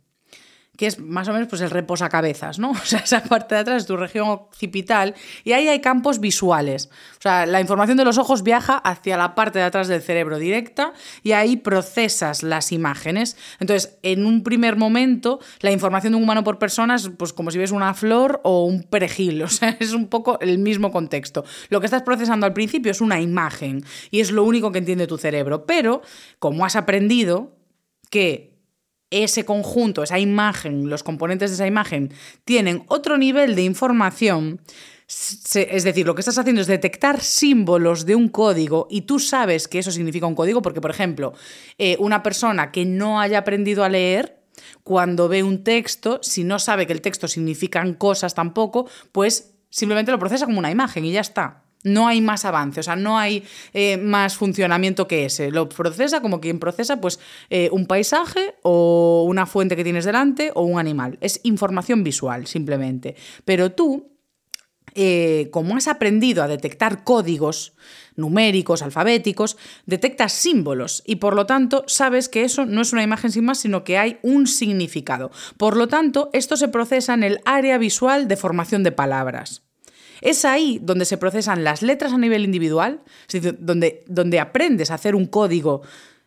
[0.78, 2.72] que es más o menos pues el reposacabezas, ¿no?
[2.86, 6.90] O sea, esa parte de atrás es tu región occipital y ahí hay campos visuales.
[7.18, 10.38] O sea, la información de los ojos viaja hacia la parte de atrás del cerebro
[10.38, 13.38] directa y ahí procesas las imágenes.
[13.60, 17.52] Entonces, en un primer momento, la información de un humano por persona es pues como
[17.52, 21.44] si ves una flor o un perejil, o sea, es un poco el mismo contexto.
[21.70, 25.08] Lo que estás procesando al principio es una imagen y es lo único que entiende
[25.08, 26.02] tu cerebro, pero
[26.40, 27.58] como has aprendido
[28.10, 28.55] que
[29.10, 32.12] ese conjunto, esa imagen, los componentes de esa imagen
[32.44, 34.62] tienen otro nivel de información,
[35.08, 39.68] es decir, lo que estás haciendo es detectar símbolos de un código y tú sabes
[39.68, 41.34] que eso significa un código, porque, por ejemplo,
[41.78, 44.41] eh, una persona que no haya aprendido a leer,
[44.84, 50.12] cuando ve un texto, si no sabe que el texto significan cosas tampoco, pues simplemente
[50.12, 51.64] lo procesa como una imagen y ya está.
[51.86, 53.43] No hay más avance, o sea, no hay
[53.74, 55.52] eh, más funcionamiento que ese.
[55.52, 57.19] Lo procesa como quien procesa pues,
[57.52, 61.17] eh, un paisaje o una fuente que tienes delante o un animal.
[61.21, 63.15] Es información visual, simplemente.
[63.45, 64.15] Pero tú,
[64.95, 67.74] eh, como has aprendido a detectar códigos
[68.15, 73.32] numéricos, alfabéticos, detectas símbolos y por lo tanto sabes que eso no es una imagen
[73.32, 75.32] sin más, sino que hay un significado.
[75.58, 79.64] Por lo tanto, esto se procesa en el área visual de formación de palabras.
[80.26, 83.02] Es ahí donde se procesan las letras a nivel individual,
[83.60, 85.84] donde, donde aprendes a hacer un código,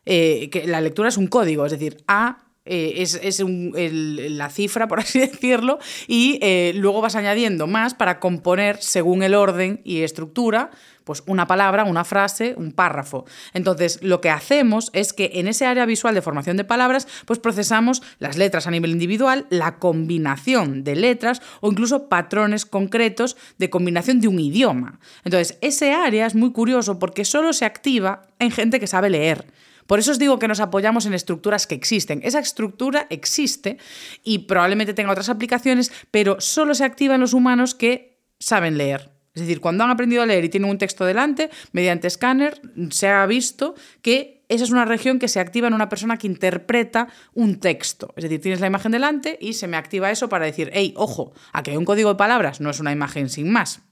[0.06, 5.00] eh, que la lectura es un código, es decir, A eh, es, la cifra, por
[5.00, 10.70] así decirlo, y eh, luego vas añadiendo más para componer según el orden y estructura
[11.08, 13.24] pues una palabra, una frase, un párrafo.
[13.54, 17.38] Entonces, lo que hacemos es que en ese área visual de formación de palabras, pues
[17.38, 23.70] procesamos las letras a nivel individual, la combinación de letras o incluso patrones concretos de
[23.70, 25.00] combinación de un idioma.
[25.24, 29.46] Entonces, ese área es muy curioso porque solo se activa en gente que sabe leer.
[29.86, 32.20] Por eso os digo que nos apoyamos en estructuras que existen.
[32.22, 33.78] Esa estructura existe
[34.22, 39.17] y probablemente tenga otras aplicaciones, pero solo se activa en los humanos que saben leer.
[39.38, 43.08] Es decir, cuando han aprendido a leer y tienen un texto delante, mediante escáner se
[43.08, 47.08] ha visto que esa es una región que se activa en una persona que interpreta
[47.34, 48.12] un texto.
[48.16, 51.32] Es decir, tienes la imagen delante y se me activa eso para decir, hey, ojo,
[51.52, 53.82] aquí hay un código de palabras, no es una imagen sin más.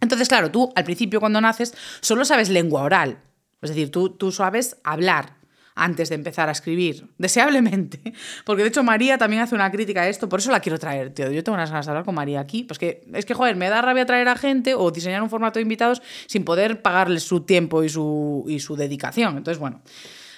[0.00, 3.22] Entonces, claro, tú al principio cuando naces solo sabes lengua oral.
[3.60, 5.36] Es decir, tú, tú sabes hablar,
[5.74, 8.00] antes de empezar a escribir, deseablemente,
[8.44, 11.10] porque de hecho María también hace una crítica a esto, por eso la quiero traer,
[11.10, 11.30] tío.
[11.30, 13.68] Yo tengo unas ganas de hablar con María aquí, pues que es que, joder, me
[13.68, 17.40] da rabia traer a gente o diseñar un formato de invitados sin poder pagarles su
[17.40, 19.36] tiempo y su, y su dedicación.
[19.36, 19.82] Entonces, bueno.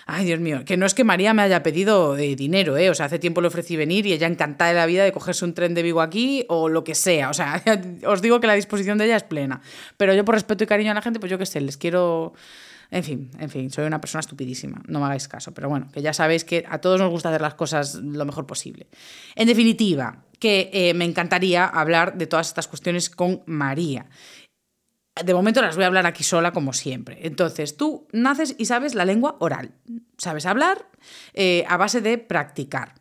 [0.06, 2.90] Ay, Dios mío, que no es que María me haya pedido eh, dinero, ¿eh?
[2.90, 5.46] O sea, hace tiempo le ofrecí venir y ella encantada de la vida de cogerse
[5.46, 7.30] un tren de Vigo aquí o lo que sea.
[7.30, 7.62] O sea,
[8.06, 9.62] os digo que la disposición de ella es plena.
[9.96, 12.34] Pero yo por respeto y cariño a la gente, pues yo qué sé, les quiero
[12.94, 16.00] en fin, en fin, soy una persona estupidísima, no me hagáis caso, pero bueno, que
[16.00, 18.86] ya sabéis que a todos nos gusta hacer las cosas lo mejor posible.
[19.34, 24.06] En definitiva, que eh, me encantaría hablar de todas estas cuestiones con María.
[25.24, 27.18] De momento las voy a hablar aquí sola, como siempre.
[27.26, 29.72] Entonces, tú naces y sabes la lengua oral.
[30.16, 30.88] Sabes hablar
[31.32, 32.94] eh, a base de practicar.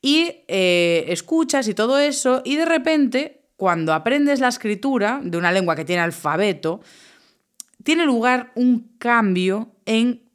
[0.00, 5.52] Y eh, escuchas y todo eso, y de repente, cuando aprendes la escritura de una
[5.52, 6.80] lengua que tiene alfabeto,
[7.84, 10.28] tiene lugar un cambio en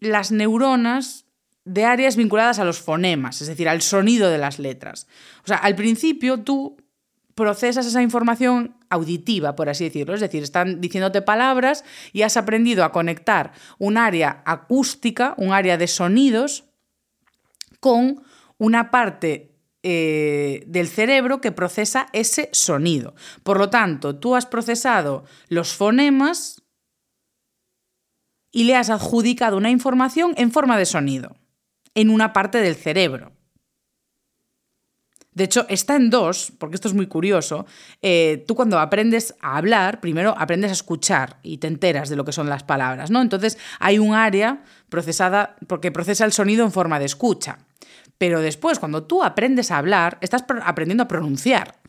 [0.00, 1.26] las neuronas
[1.64, 5.06] de áreas vinculadas a los fonemas, es decir, al sonido de las letras.
[5.44, 6.76] O sea, al principio tú
[7.34, 12.84] procesas esa información auditiva, por así decirlo, es decir, están diciéndote palabras y has aprendido
[12.84, 16.64] a conectar un área acústica, un área de sonidos,
[17.80, 18.22] con
[18.56, 23.14] una parte eh, del cerebro que procesa ese sonido.
[23.42, 26.63] Por lo tanto, tú has procesado los fonemas
[28.54, 31.36] y le has adjudicado una información en forma de sonido,
[31.94, 33.32] en una parte del cerebro.
[35.32, 37.66] De hecho, está en dos, porque esto es muy curioso.
[38.00, 42.24] Eh, tú cuando aprendes a hablar, primero aprendes a escuchar y te enteras de lo
[42.24, 43.20] que son las palabras, ¿no?
[43.20, 47.58] Entonces hay un área procesada, porque procesa el sonido en forma de escucha.
[48.18, 51.80] Pero después, cuando tú aprendes a hablar, estás aprendiendo a pronunciar.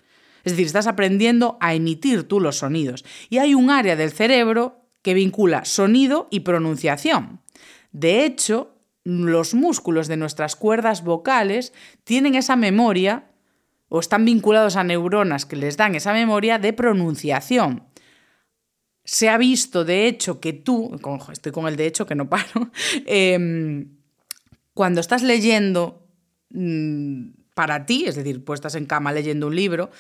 [0.44, 3.06] Es decir, estás aprendiendo a emitir tú los sonidos.
[3.30, 7.40] Y hay un área del cerebro que vincula sonido y pronunciación.
[7.92, 13.30] De hecho, los músculos de nuestras cuerdas vocales tienen esa memoria
[13.88, 17.84] o están vinculados a neuronas que les dan esa memoria de pronunciación.
[19.04, 21.00] Se ha visto, de hecho, que tú,
[21.32, 22.72] estoy con el de hecho que no paro,
[23.06, 24.00] em,
[24.74, 26.10] cuando estás leyendo
[26.50, 29.92] mm, para ti, es decir, pues estás en cama leyendo un libro,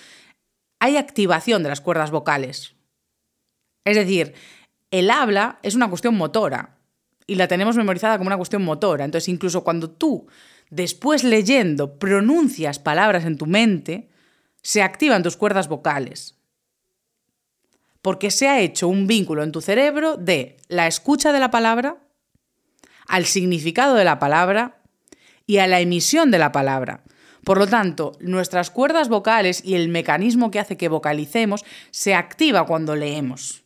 [0.80, 2.74] hay activación de las cuerdas vocales.
[3.86, 4.34] Es decir,
[5.00, 6.78] el habla es una cuestión motora
[7.28, 9.06] y la tenemos memorizada como una cuestión motora.
[9.06, 10.28] Entonces, incluso cuando tú
[10.70, 14.10] después leyendo pronuncias palabras en tu mente,
[14.62, 16.36] se activan tus cuerdas vocales.
[18.02, 21.98] Porque se ha hecho un vínculo en tu cerebro de la escucha de la palabra,
[23.08, 24.82] al significado de la palabra
[25.46, 27.04] y a la emisión de la palabra.
[27.44, 32.66] Por lo tanto, nuestras cuerdas vocales y el mecanismo que hace que vocalicemos se activa
[32.66, 33.65] cuando leemos.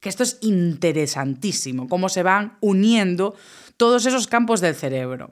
[0.00, 3.34] Que esto es interesantísimo, cómo se van uniendo
[3.76, 5.30] todos esos campos del cerebro.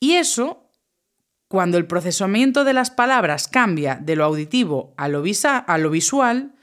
[0.00, 0.70] Y eso,
[1.48, 6.54] cuando el procesamiento de las palabras cambia de lo auditivo a lo, a lo visual,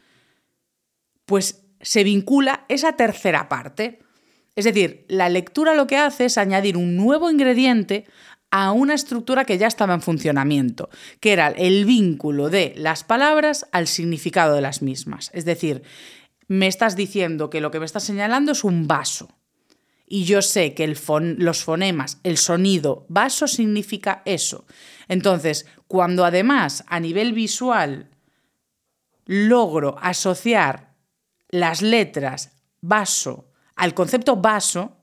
[1.26, 4.00] pues se vincula esa tercera parte.
[4.56, 8.06] Es decir, la lectura lo que hace es añadir un nuevo ingrediente
[8.52, 10.90] a una estructura que ya estaba en funcionamiento,
[11.20, 15.30] que era el vínculo de las palabras al significado de las mismas.
[15.34, 15.84] Es decir,
[16.48, 19.28] me estás diciendo que lo que me estás señalando es un vaso
[20.10, 24.66] y yo sé que los fonemas, el sonido vaso significa eso.
[25.10, 28.10] Entonces, cuando además a nivel visual
[29.26, 30.96] logro asociar
[31.50, 34.97] las letras vaso al concepto vaso,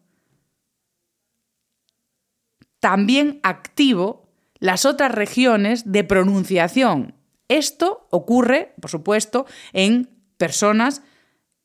[2.84, 4.28] también activo
[4.58, 7.14] las otras regiones de pronunciación.
[7.48, 11.00] Esto ocurre, por supuesto, en personas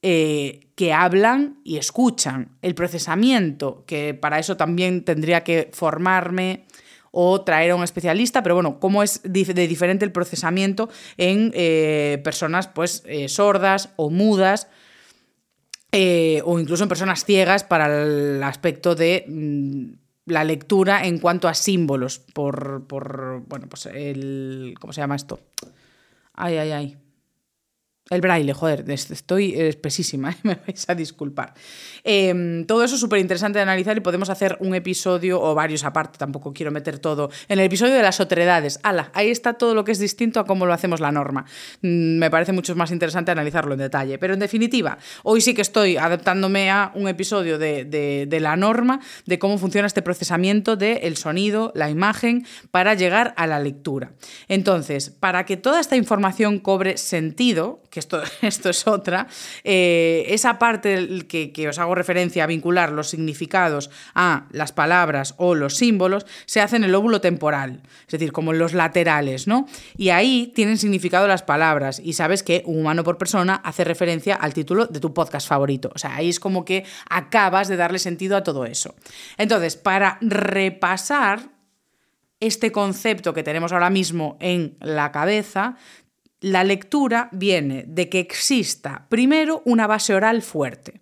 [0.01, 2.57] eh, que hablan y escuchan.
[2.61, 6.65] El procesamiento, que para eso también tendría que formarme
[7.11, 12.21] o traer a un especialista, pero bueno, cómo es de diferente el procesamiento en eh,
[12.23, 14.69] personas pues eh, sordas o mudas.
[15.91, 21.53] o incluso en personas ciegas para el aspecto de mm, la lectura en cuanto a
[21.53, 25.39] símbolos, por, por, bueno, pues el, ¿cómo se llama esto?
[26.33, 26.97] Ay, ay, ay.
[28.09, 31.53] El braille, joder, estoy espesísima, me vais a disculpar.
[32.03, 35.83] Em, todo eso es súper interesante de analizar y podemos hacer un episodio o varios
[35.83, 37.29] aparte, tampoco quiero meter todo.
[37.47, 40.45] En el episodio de las otredades, ala, ahí está todo lo que es distinto a
[40.45, 41.45] cómo lo hacemos la norma.
[41.83, 44.17] Mm, me parece mucho más interesante analizarlo en detalle.
[44.17, 49.37] Pero en definitiva, hoy sí que estoy adaptándome a un episodio de, la norma, de
[49.37, 54.13] cómo funciona este procesamiento del sonido, la imagen, para llegar a la lectura.
[54.47, 59.27] Entonces, para que toda esta información cobre sentido, que esto, esto es otra,
[59.63, 65.35] eh, esa parte que, que, os hago referencia a vincular los significados a las palabras
[65.37, 69.47] o los símbolos, se hace en el óvulo temporal, es decir, como en los laterales,
[69.47, 69.67] ¿no?
[69.97, 74.35] Y ahí tienen significado las palabras y sabes que un humano por persona hace referencia
[74.35, 75.91] al título de tu podcast favorito.
[75.93, 78.95] O sea, ahí es como que acabas de darle sentido a todo eso.
[79.37, 81.49] Entonces, para repasar
[82.39, 85.75] este concepto que tenemos ahora mismo en la cabeza,
[86.41, 91.01] la lectura viene de que exista primero una base oral fuerte.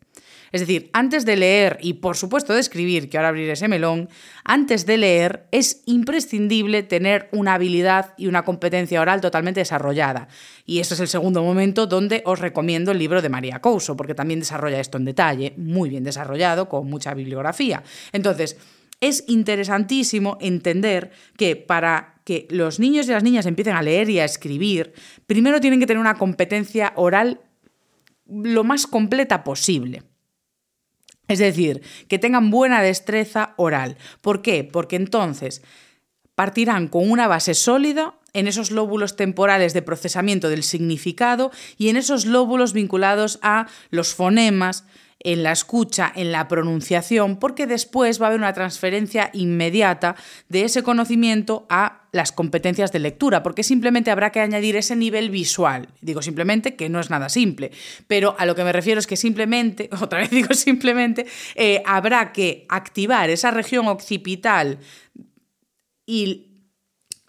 [0.51, 4.09] Es decir, antes de leer y por supuesto de escribir, que ahora abriré ese melón,
[4.43, 10.29] antes de leer es imprescindible tener una habilidad y una competencia oral totalmente desarrollada.
[10.65, 14.15] Y ese es el segundo momento donde os recomiendo el libro de María Couso, porque
[14.15, 17.83] también desarrolla esto en detalle, muy bien desarrollado, con mucha bibliografía.
[18.13, 18.57] Entonces,
[18.99, 24.19] es interesantísimo entender que para que los niños y las niñas empiecen a leer y
[24.19, 24.91] a escribir,
[25.27, 27.39] primero tienen que tener una competencia oral
[28.27, 30.03] lo más completa posible.
[31.29, 33.95] Es decir, que tengan buena destreza oral.
[34.19, 34.65] ¿Por qué?
[34.65, 35.61] Porque entonces
[36.35, 41.95] partirán con una base sólida en esos lóbulos temporales de procesamiento del significado y en
[41.95, 44.83] esos lóbulos vinculados a los fonemas
[45.19, 50.15] en la escucha, en la pronunciación, porque después va a haber una transferencia inmediata
[50.49, 55.29] de ese conocimiento a las competencias de lectura, porque simplemente habrá que añadir ese nivel
[55.29, 55.89] visual.
[56.01, 57.71] Digo simplemente que no es nada simple,
[58.07, 62.31] pero a lo que me refiero es que simplemente, otra vez digo simplemente, eh, habrá
[62.31, 64.79] que activar esa región occipital
[66.05, 66.46] y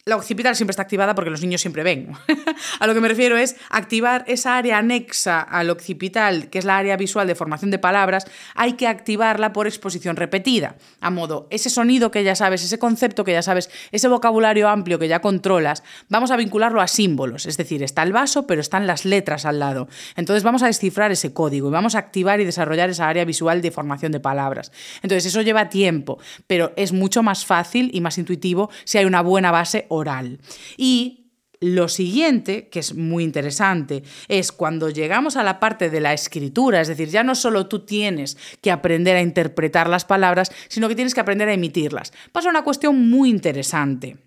[0.09, 2.13] la occipital siempre está activada porque los niños siempre ven.
[2.81, 6.79] a lo que me refiero es activar esa área anexa al occipital, que es la
[6.79, 10.77] área visual de formación de palabras, hay que activarla por exposición repetida.
[11.01, 14.99] A modo, ese sonido que ya sabes, ese concepto que ya sabes, ese vocabulario amplio
[14.99, 17.45] que ya controlas, vamos a vincularlo a símbolos.
[17.45, 19.89] Es decir, está el vaso, pero están las letras al lado.
[20.17, 23.61] Entonces vamos a descifrar ese código y vamos a activar y desarrollar esa área visual
[23.61, 24.73] de formación de palabras.
[25.03, 29.21] Entonces eso lleva tiempo, pero es mucho más fácil y más intuitivo si hay una
[29.21, 30.39] buena base oral.
[30.77, 31.29] Y
[31.61, 36.81] lo siguiente, que es muy interesante, es cuando llegamos a la parte de la escritura,
[36.81, 40.95] es decir, ya no solo tú tienes que aprender a interpretar las palabras, sino que
[40.95, 42.13] tienes que aprender a emitirlas.
[42.33, 44.19] Pasa una cuestión muy interesante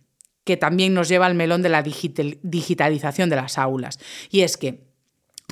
[0.43, 3.99] que también nos lleva al melón de la digitalización de las aulas,
[4.29, 4.91] y es que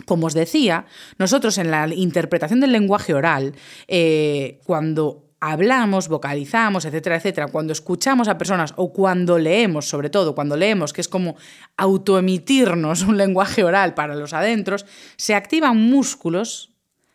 [0.06, 0.86] como os decía,
[1.18, 3.56] nosotros en la interpretación del lenguaje oral,
[3.88, 10.36] eh, cuando hablamos, vocalizamos, etcétera, etcétera, cuando escuchamos a personas o cuando leemos, sobre todo
[10.36, 11.36] cuando leemos, que es como
[11.78, 14.86] autoemitirnos un lenguaje oral para los adentros,
[15.16, 16.74] se activan músculos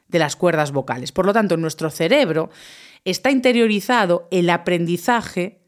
[0.09, 1.13] de las cuerdas vocales.
[1.13, 2.51] Por lo tanto, en nuestro cerebro
[3.05, 5.61] está interiorizado el aprendizaje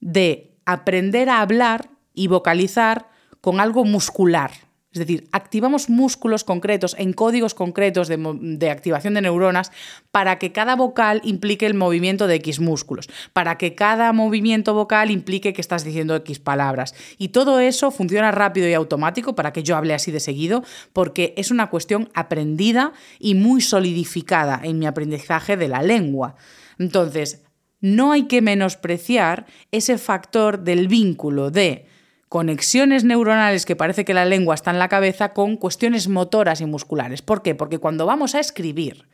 [0.00, 3.08] de aprender a hablar y vocalizar
[3.40, 4.52] con algo muscular.
[4.94, 9.72] Es decir, activamos músculos concretos en códigos concretos de, activación de neuronas
[10.12, 15.10] para que cada vocal implique el movimiento de X músculos, para que cada movimiento vocal
[15.10, 16.94] implique que estás diciendo X palabras.
[17.18, 21.34] Y todo eso funciona rápido y automático para que yo hable así de seguido, porque
[21.36, 26.36] es una cuestión aprendida y muy solidificada en mi aprendizaje de la lengua.
[26.78, 27.42] Entonces,
[27.80, 31.86] no hay que menospreciar ese factor del vínculo de
[32.34, 36.66] conexiones neuronales que parece que la lengua está en la cabeza con cuestiones motoras y
[36.66, 37.22] musculares.
[37.22, 37.54] ¿Por qué?
[37.54, 39.06] Porque cuando vamos a escribir,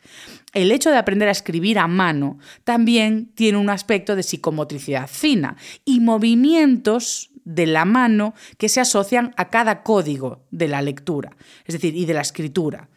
[0.53, 5.55] el hecho de aprender a escribir a mano también tiene un aspecto de psicomotricidad fina
[5.85, 11.73] y movimientos de la mano que se asocian a cada código de la lectura, es
[11.73, 12.89] decir, y de la escritura.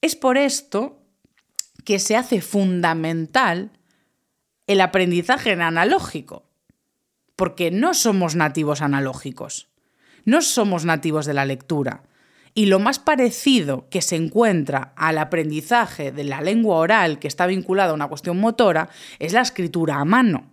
[0.00, 1.02] Es por esto
[1.84, 3.72] que se hace fundamental
[4.66, 6.47] el aprendizaje en analógico
[7.38, 9.68] porque no somos nativos analógicos,
[10.24, 12.02] no somos nativos de la lectura.
[12.52, 17.46] Y lo más parecido que se encuentra al aprendizaje de la lengua oral que está
[17.46, 18.88] vinculada a una cuestión motora
[19.20, 20.50] es la escritura a mano.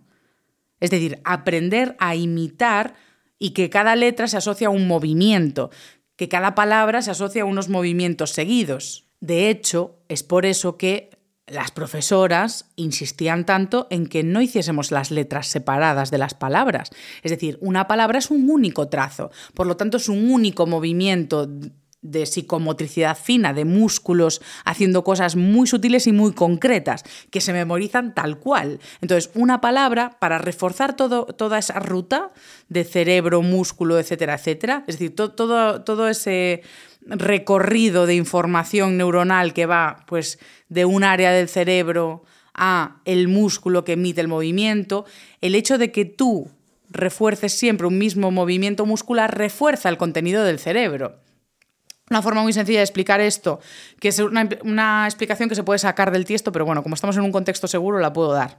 [0.78, 2.94] Es decir, aprender a imitar
[3.36, 5.70] y que cada letra se asocia a un movimiento,
[6.14, 9.08] que cada palabra se asocia a unos movimientos seguidos.
[9.18, 11.10] De hecho, es por eso que
[11.46, 16.90] las profesoras insistían tanto en que no hiciésemos las letras separadas de las palabras.
[17.22, 21.48] Es decir, una palabra es un único trazo, por lo tanto es un único movimiento
[22.02, 28.14] de psicomotricidad fina, de músculos haciendo cosas muy sutiles y muy concretas, que se memorizan
[28.14, 28.80] tal cual.
[29.00, 32.32] Entonces, una palabra para reforzar todo, toda esa ruta
[32.68, 36.62] de cerebro, músculo, etcétera, etcétera, es decir, todo, todo ese
[37.06, 40.38] recorrido de información neuronal que va pues
[40.68, 45.04] de un área del cerebro a el músculo que emite el movimiento,
[45.40, 46.50] el hecho de que tú
[46.88, 51.20] refuerces siempre un mismo movimiento muscular refuerza el contenido del cerebro.
[52.08, 53.60] Una forma muy sencilla de explicar esto,
[54.00, 57.16] que es una, una explicación que se puede sacar del tiesto, pero bueno, como estamos
[57.16, 58.58] en un contexto seguro, la puedo dar.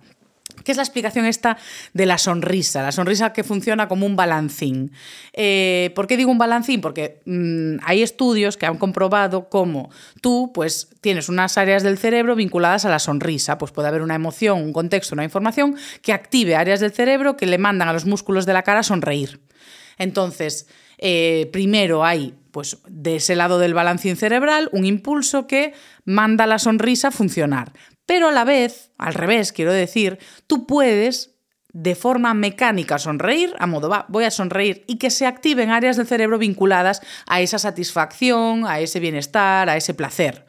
[0.64, 1.58] ¿Qué es la explicación esta
[1.94, 2.82] de la sonrisa?
[2.82, 4.92] La sonrisa que funciona como un balancín.
[5.34, 6.82] Eh, ¿Por qué digo un balancín?
[6.82, 9.90] Porque mm, hay estudios que han comprobado cómo
[10.22, 13.58] tú pues, tienes unas áreas del cerebro vinculadas a la sonrisa.
[13.58, 17.46] Pues puede haber una emoción, un contexto, una información que active áreas del cerebro que
[17.46, 19.40] le mandan a los músculos de la cara sonreír.
[19.98, 25.74] Entonces, eh, primero hay, pues, de ese lado del balancín cerebral, un impulso que
[26.06, 27.72] manda la sonrisa a funcionar.
[28.08, 31.36] Pero a la vez, al revés, quiero decir, tú puedes
[31.74, 35.98] de forma mecánica sonreír, a modo va, voy a sonreír, y que se activen áreas
[35.98, 40.47] del cerebro vinculadas a esa satisfacción, a ese bienestar, a ese placer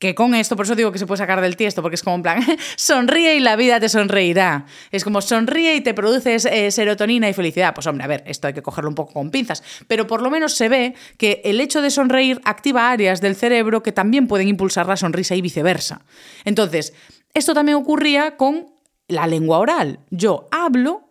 [0.00, 2.16] que con esto, por eso digo que se puede sacar del tiesto, porque es como
[2.16, 2.42] en plan,
[2.76, 4.64] sonríe y la vida te sonreirá.
[4.90, 7.74] Es como sonríe y te produces eh, serotonina y felicidad.
[7.74, 10.30] Pues hombre, a ver, esto hay que cogerlo un poco con pinzas, pero por lo
[10.30, 14.48] menos se ve que el hecho de sonreír activa áreas del cerebro que también pueden
[14.48, 16.00] impulsar la sonrisa y viceversa.
[16.46, 16.94] Entonces,
[17.34, 18.72] esto también ocurría con
[19.06, 20.00] la lengua oral.
[20.08, 21.10] Yo hablo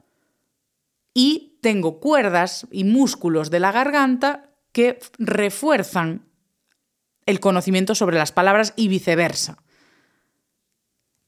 [1.14, 6.29] y tengo cuerdas y músculos de la garganta que refuerzan
[7.30, 9.62] el conocimiento sobre las palabras y viceversa.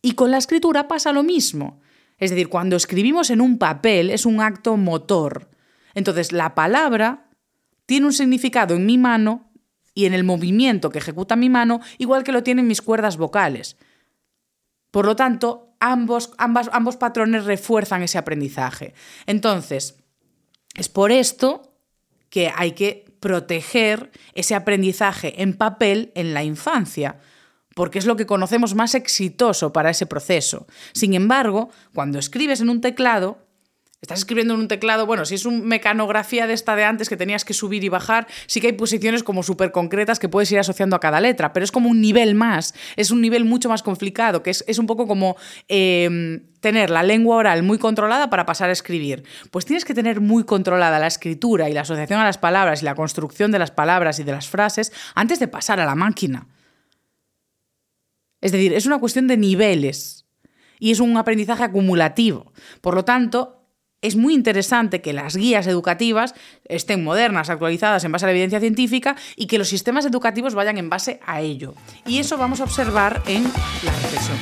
[0.02, 1.80] Y con la escritura pasa lo mismo.
[2.18, 5.52] Es decir, cuando escribimos en un papel es un acto motor.
[5.94, 7.30] Entonces, la palabra
[7.86, 9.52] tiene un significado en mi mano
[9.94, 13.78] y en el movimiento que ejecuta mi mano, igual que lo tienen mis cuerdas vocales.
[14.90, 18.96] Por lo tanto, ambos, ambos patrones refuerzan ese aprendizaje.
[19.28, 20.00] Entonces,
[20.74, 21.76] es por esto
[22.30, 27.20] que hay que proteger ese aprendizaje en papel en la infancia,
[27.76, 30.68] porque es lo que conocemos más exitoso para ese proceso.
[30.92, 33.38] Sin embargo, cuando escribes en un teclado,
[34.02, 37.18] Estás escribiendo en un teclado, bueno, si es una mecanografía de esta de antes que
[37.18, 40.58] tenías que subir y bajar, sí que hay posiciones como súper concretas que puedes ir
[40.58, 43.84] asociando a cada letra, pero es como un nivel más, es un nivel mucho más
[43.84, 45.36] complicado, que es, un poco como
[45.68, 49.24] em, tener la lengua oral muy controlada para pasar a escribir.
[49.52, 52.86] Pues tienes que tener muy controlada la escritura y la asociación a las palabras y
[52.86, 56.48] la construcción de las palabras y de las frases antes de pasar a la máquina.
[58.42, 60.26] Es decir, es una cuestión de niveles
[60.80, 62.52] y es un aprendizaje acumulativo.
[62.82, 63.61] Por lo tanto,
[64.02, 66.34] es muy interesante que las guías educativas
[66.66, 70.78] estén modernas, actualizadas en base a la evidencia científica y que los sistemas educativos vayan
[70.78, 71.76] en base a ello.
[72.06, 74.38] Y eso vamos a observar en la reflexión.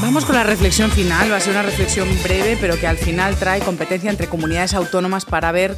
[0.00, 3.36] Vamos con la reflexión final, va a ser una reflexión breve, pero que al final
[3.36, 5.76] trae competencia entre comunidades autónomas para ver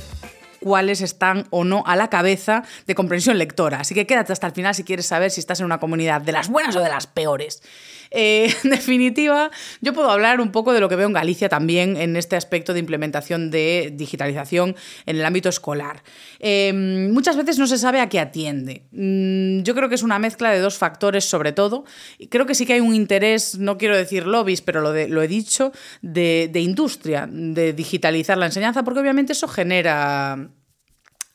[0.61, 3.81] cuáles están o no a la cabeza de comprensión lectora.
[3.81, 6.33] Así que quédate hasta el final si quieres saber si estás en una comunidad de
[6.33, 7.63] las buenas o de las peores.
[8.11, 9.51] Eh, en definitiva,
[9.81, 12.73] yo puedo hablar un poco de lo que veo en Galicia también en este aspecto
[12.73, 16.03] de implementación de digitalización en el ámbito escolar.
[16.39, 18.87] Em, muchas veces no se sabe a qué atiende.
[18.93, 21.85] Mm, yo creo que es una mezcla de dos factores sobre todo.
[22.31, 25.73] Creo que sí que hay un interés, no quiero decir lobbies, pero lo, he dicho,
[26.03, 30.49] de, de industria, de digitalizar la enseñanza, porque obviamente eso genera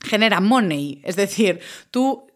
[0.04, 1.02] genera money.
[1.04, 1.60] Es decir,
[1.90, 2.28] tú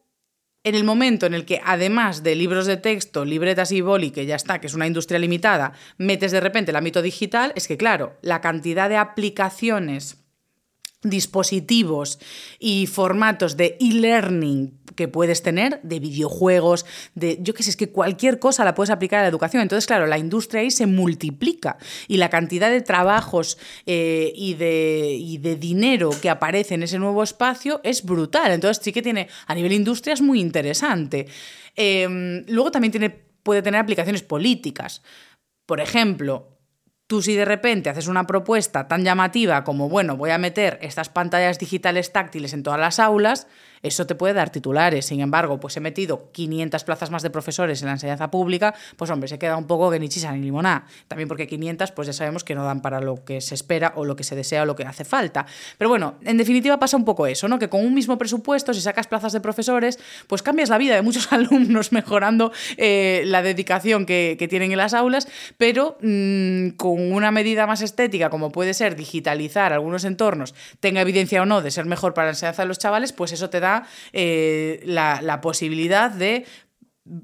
[0.68, 4.26] en el momento en el que además de libros de texto, libretas y boli, que
[4.26, 7.78] ya está, que es una industria limitada, metes de repente el ámbito digital, es que
[7.78, 10.27] claro, la cantidad de aplicaciones
[11.04, 12.20] dispositivos
[12.60, 17.92] y formatos de e-learning que puedes tener, de videojuegos, de yo qué sé, es que
[17.92, 19.62] cualquier cosa la puedes aplicar a la educación.
[19.62, 21.78] Entonces, claro, la industria ahí se multiplica
[22.08, 27.22] y la cantidad de trabajos eh, y, de, de dinero que aparece en ese nuevo
[27.22, 28.52] espacio es brutal.
[28.52, 31.28] Entonces, sí que tiene, a nivel industria es muy interesante.
[31.76, 35.04] Em, luego también tiene, puede tener aplicaciones políticas.
[35.68, 36.57] Por ejemplo,
[37.08, 41.08] Tú si de repente haces una propuesta tan llamativa como, bueno, voy a meter estas
[41.08, 43.48] pantallas digitales táctiles en todas las aulas,
[43.82, 45.06] eso te puede dar titulares.
[45.06, 49.12] Sin embargo, pues he metido 500 plazas más de profesores en la enseñanza pública, pues
[49.12, 50.86] hombre, se queda un poco que ni chisa ni limoná.
[51.08, 54.06] También porque 500, pues ya sabemos que no dan para lo que se espera o
[54.06, 55.46] lo que se desea o lo que hace falta.
[55.78, 57.60] Pero bueno, en definitiva pasa un poco eso, ¿no?
[57.60, 61.02] Que con un mismo presupuesto, si sacas plazas de profesores, pues cambias la vida de
[61.02, 67.32] muchos alumnos mejorando eh, la dedicación que, tienen en las aulas, pero mm, con una
[67.32, 71.86] medida más estética, como puede ser digitalizar algunos entornos, tenga evidencia o no de ser
[71.86, 73.67] mejor para la enseñanza de los chavales, pues eso te da
[74.14, 76.46] eh, la, posibilidad de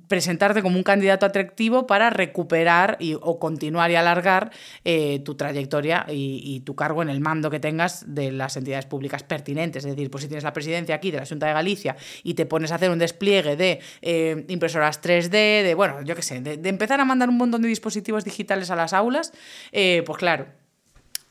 [0.07, 4.51] presentarte como un candidato atractivo para recuperar y, o continuar y alargar
[4.85, 9.23] eh, tu trayectoria y, tu cargo en el mando que tengas de las entidades públicas
[9.23, 9.83] pertinentes.
[9.83, 12.45] Es decir, pues si tienes la presidencia aquí de la Junta de Galicia y te
[12.45, 15.29] pones a hacer un despliegue de eh, impresoras 3D,
[15.63, 18.77] de, bueno, yo qué sé, de, empezar a mandar un montón de dispositivos digitales a
[18.77, 19.33] las aulas,
[19.71, 20.47] pues claro,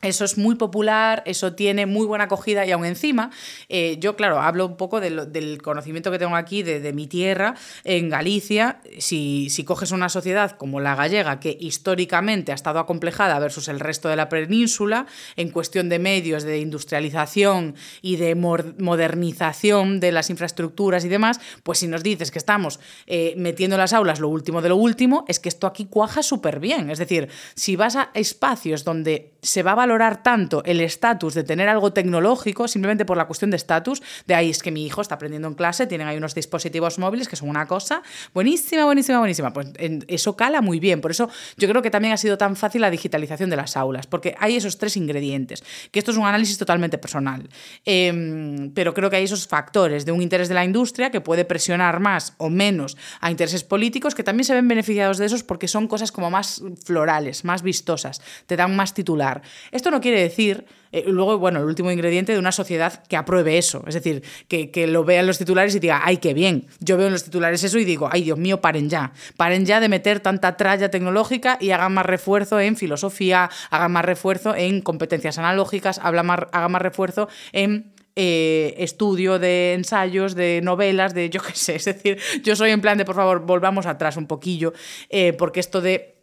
[0.03, 3.31] eso es muy popular, eso tiene muy buena acogida y aún encima,
[3.69, 8.11] eh, yo claro, hablo un poco del conocimiento que tengo aquí de, mi tierra, en
[8.11, 13.69] Galicia, si, si, coges una sociedad como la gallega, que históricamente ha estado acomplejada versus
[13.69, 20.11] el resto de la península, en cuestión de medios, de industrialización y de modernización de
[20.11, 24.19] las infraestructuras y demás, pues si nos dices que estamos eh, metiendo en las aulas
[24.19, 26.91] lo último de lo último, es que esto aquí cuaja súper bien.
[26.91, 29.92] Es decir, si vas a espacios donde se va a valorar
[30.23, 34.51] tanto el estatus de tener algo tecnológico simplemente por la cuestión de estatus, de ahí
[34.51, 37.49] es que mi hijo está aprendiendo en clase, tienen ahí unos dispositivos móviles que son
[37.49, 39.53] una cosa buenísima, buenísima, buenísima.
[39.53, 39.69] Pues
[40.09, 41.01] eso cala muy bien.
[41.01, 44.07] Por eso yo creo que también ha sido tan fácil la digitalización de las aulas,
[44.07, 47.49] porque hay esos tres ingredientes, que esto es un análisis totalmente personal.
[47.85, 51.45] Em, pero creo que hay esos factores de un interés de la industria que puede
[51.45, 55.69] presionar más o menos a intereses políticos que también se ven beneficiados de esos porque
[55.69, 59.43] son cosas como más florales, más vistosas, te dan más titular
[59.83, 63.59] Esto no quiere decir, eh, luego, bueno, el último ingrediente de una sociedad que apruebe
[63.59, 66.69] eso, es decir, que, que lo vean los titulares y diga, ay, qué bien.
[66.79, 69.13] Yo veo en los titulares eso y digo, ay, Dios mío, paren ya.
[69.37, 74.05] Paren ya de meter tanta tralla tecnológica y hagan más refuerzo en filosofía, hagan más
[74.05, 81.29] refuerzo en competencias analógicas, hagan más refuerzo en eh, estudio de ensayos, de novelas, de
[81.29, 81.75] yo qué sé.
[81.75, 84.75] Es decir, yo soy en plan de, por favor, volvamos atrás un poquillo,
[85.09, 86.22] eh, porque esto de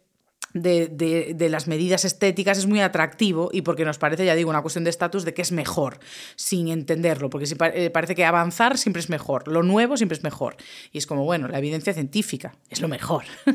[0.54, 4.84] de, las medidas estéticas es muy atractivo y porque nos parece, ya digo, una cuestión
[4.84, 5.98] de estatus de que es mejor,
[6.36, 10.56] sin entenderlo, porque eh, parece que avanzar siempre es mejor, lo nuevo siempre es mejor.
[10.92, 13.24] Y es como, bueno, la evidencia científica es lo mejor.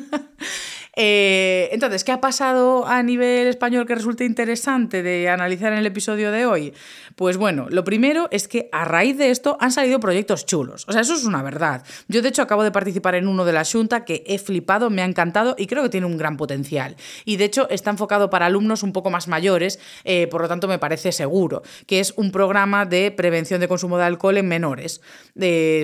[0.97, 5.85] Eh, entonces, ¿qué ha pasado a nivel español que resulte interesante de analizar en el
[5.85, 6.73] episodio de hoy?
[7.15, 10.85] Pues bueno, lo primero es que a raíz de esto han salido proyectos chulos.
[10.87, 11.83] O sea, eso es una verdad.
[12.07, 15.01] Yo, de hecho, acabo de participar en uno de la Junta que he flipado, me
[15.01, 16.84] ha encantado y creo que tiene un gran potencial.
[17.25, 20.67] Y de hecho está enfocado para alumnos un poco más mayores, eh, por lo tanto
[20.67, 25.01] me parece seguro, que es un programa de prevención de consumo de alcohol en menores.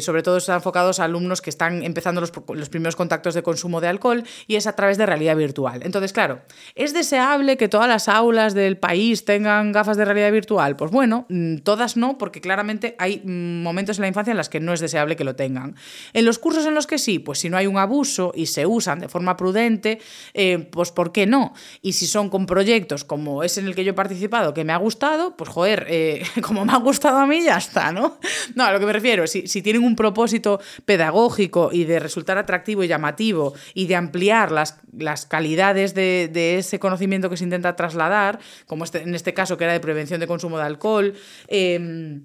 [0.02, 3.82] sobre todo está enfocado a alumnos que están empezando los, los primeros contactos de consumo
[3.82, 5.82] de alcohol y es a través de realidad virtual.
[5.84, 6.42] Entonces, claro,
[6.76, 10.76] ¿es deseable que todas las aulas del país tengan gafas de realidad virtual?
[10.76, 14.50] Pues bueno, mm, todas no, porque claramente hay mm, momentos en la infancia en los
[14.50, 15.76] que no es deseable que lo tengan.
[16.14, 18.66] En los cursos en los que sí, pues si no hay un abuso y se
[18.66, 20.00] usan de forma prudente,
[20.34, 21.54] eh, pues ¿por qué no?
[21.82, 24.74] Y si son con proyectos como es en el que yo he participado, que me
[24.74, 28.20] ha gustado, pues joder, eh, como me ha gustado a mí, ya está, ¿no?
[28.56, 32.84] No, a lo que me refiero, si, tienen un propósito pedagógico y de resultar atractivo
[32.84, 38.40] y llamativo y de ampliar las, las calidades de, ese conocimiento que se intenta trasladar,
[38.66, 41.14] como este, en este caso que era de prevención de consumo de alcohol,
[41.48, 42.20] eh,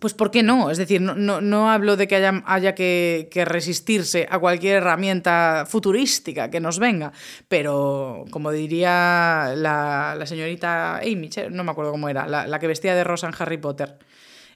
[0.00, 0.70] pues ¿por qué no?
[0.70, 6.60] Es decir, no, hablo de que haya, haya que, resistirse a cualquier herramienta futurística que
[6.60, 7.12] nos venga,
[7.48, 13.04] pero como diría la, señorita Amy, no me acuerdo cómo era, la, que vestía de
[13.04, 13.98] rosa en Harry Potter,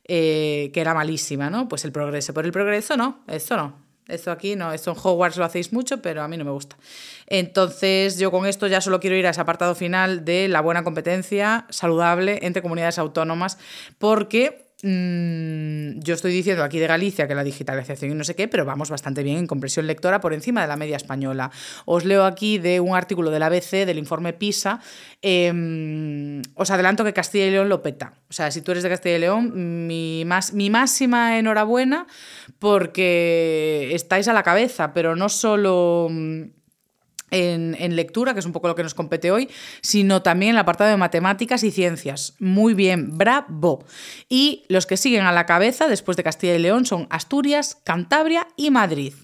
[0.05, 1.68] eh, que era malísima, ¿no?
[1.68, 2.32] Pues el progreso.
[2.32, 3.89] Por el progreso no, esto no.
[4.09, 6.78] Esto aquí no, esto en Hogwarts lo hacéis mucho, pero a mí no me gusta.
[7.26, 10.82] Entonces, yo con esto ya solo quiero ir a ese apartado final de la buena
[10.82, 13.59] competencia saludable entre comunidades autónomas,
[13.99, 18.46] porque Mm, yo estoy diciendo aquí de Galicia que la digitalización y no sé qué,
[18.46, 21.50] pero vamos bastante bien en compresión lectora por encima de la media española.
[21.84, 24.80] Os leo aquí de un artículo del ABC, del informe PISA.
[25.20, 28.14] Em, os adelanto que Castilla y León lo peta.
[28.30, 32.06] O sea, si tú eres de Castilla y León, mi, más, mi máxima enhorabuena
[32.60, 36.08] porque estáis a la cabeza, pero no solo
[37.30, 39.48] en, lectura, que es un poco lo que nos compete hoy,
[39.80, 42.34] sino también el apartado de matemáticas y ciencias.
[42.38, 43.84] Muy bien, bravo.
[44.28, 48.48] Y los que siguen a la cabeza después de Castilla y León son Asturias, Cantabria
[48.56, 49.14] y Madrid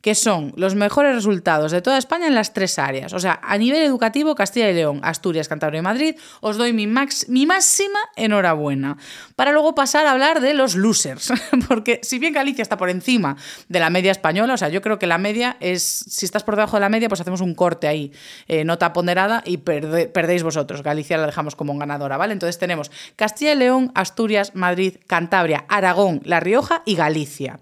[0.00, 3.12] que son los mejores resultados de toda España en las tres áreas.
[3.12, 6.86] O sea, a nivel educativo, Castilla y León, Asturias, Cantabria y Madrid, os doy mi,
[6.86, 8.96] max, mi máxima enhorabuena.
[9.36, 11.32] Para luego pasar a hablar de los losers,
[11.68, 13.36] porque si bien Galicia está por encima
[13.68, 16.56] de la media española, o sea, yo creo que la media es, si estás por
[16.56, 18.12] debajo de la media, pues hacemos un corte ahí,
[18.46, 20.82] eh, nota ponderada y perdéis vosotros.
[20.82, 22.32] Galicia la dejamos como ganadora, ¿vale?
[22.32, 27.58] Entonces tenemos Castilla y León, Asturias, Madrid, Cantabria, Aragón, La Rioja y Galicia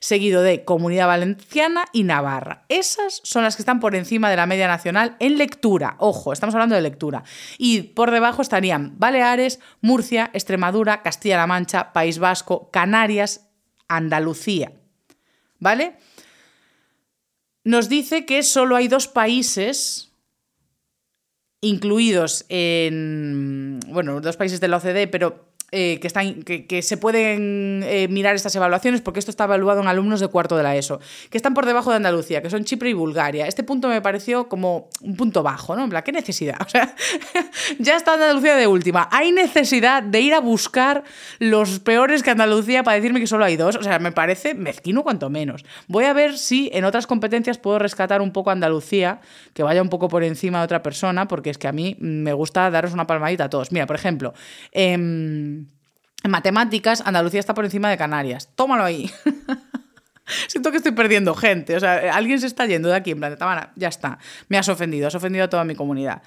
[0.00, 2.64] seguido de Comunidad Valenciana y Navarra.
[2.68, 5.96] Esas son las que están por encima de la media nacional en lectura.
[5.98, 7.22] Ojo, estamos hablando de lectura.
[7.58, 13.48] Y por debajo estarían Baleares, Murcia, Extremadura, Castilla-La Mancha, País Vasco, Canarias,
[13.88, 14.72] Andalucía.
[15.58, 15.98] ¿Vale?
[17.62, 20.10] Nos dice que solo hay dos países
[21.60, 27.82] incluidos en, bueno, dos países de la OCDE, pero eh, que, están, que, se pueden
[27.84, 31.00] eh, mirar estas evaluaciones, porque esto está evaluado en alumnos de cuarto de la ESO,
[31.30, 33.46] que están por debajo de Andalucía, que son Chipre y Bulgaria.
[33.46, 35.84] Este punto me pareció como un punto bajo, ¿no?
[35.84, 36.58] En plan, ¿qué necesidad?
[36.70, 36.94] O sea,
[37.80, 39.08] ya está Andalucía de última.
[39.10, 41.02] ¿Hay necesidad de ir a buscar
[41.40, 43.74] los peores que Andalucía para decirme que solo hay dos?
[43.74, 45.64] O sea, me parece mezquino cuanto menos.
[45.88, 49.20] Voy a ver si en otras competencias puedo rescatar un poco Andalucía,
[49.52, 52.32] que vaya un poco por encima de otra persona, porque es que a mí me
[52.32, 53.72] gusta daros una palmadita a todos.
[53.72, 54.32] Mira, por ejemplo,
[54.70, 55.59] eh,
[56.22, 58.50] en matemáticas, Andalucía está por encima de Canarias.
[58.54, 59.10] Tómalo ahí.
[60.48, 61.76] Siento que estoy perdiendo gente.
[61.76, 64.18] O sea, alguien se está yendo de aquí, en plan Tamara, ya está.
[64.48, 66.22] Me has ofendido, has ofendido a toda mi comunidad.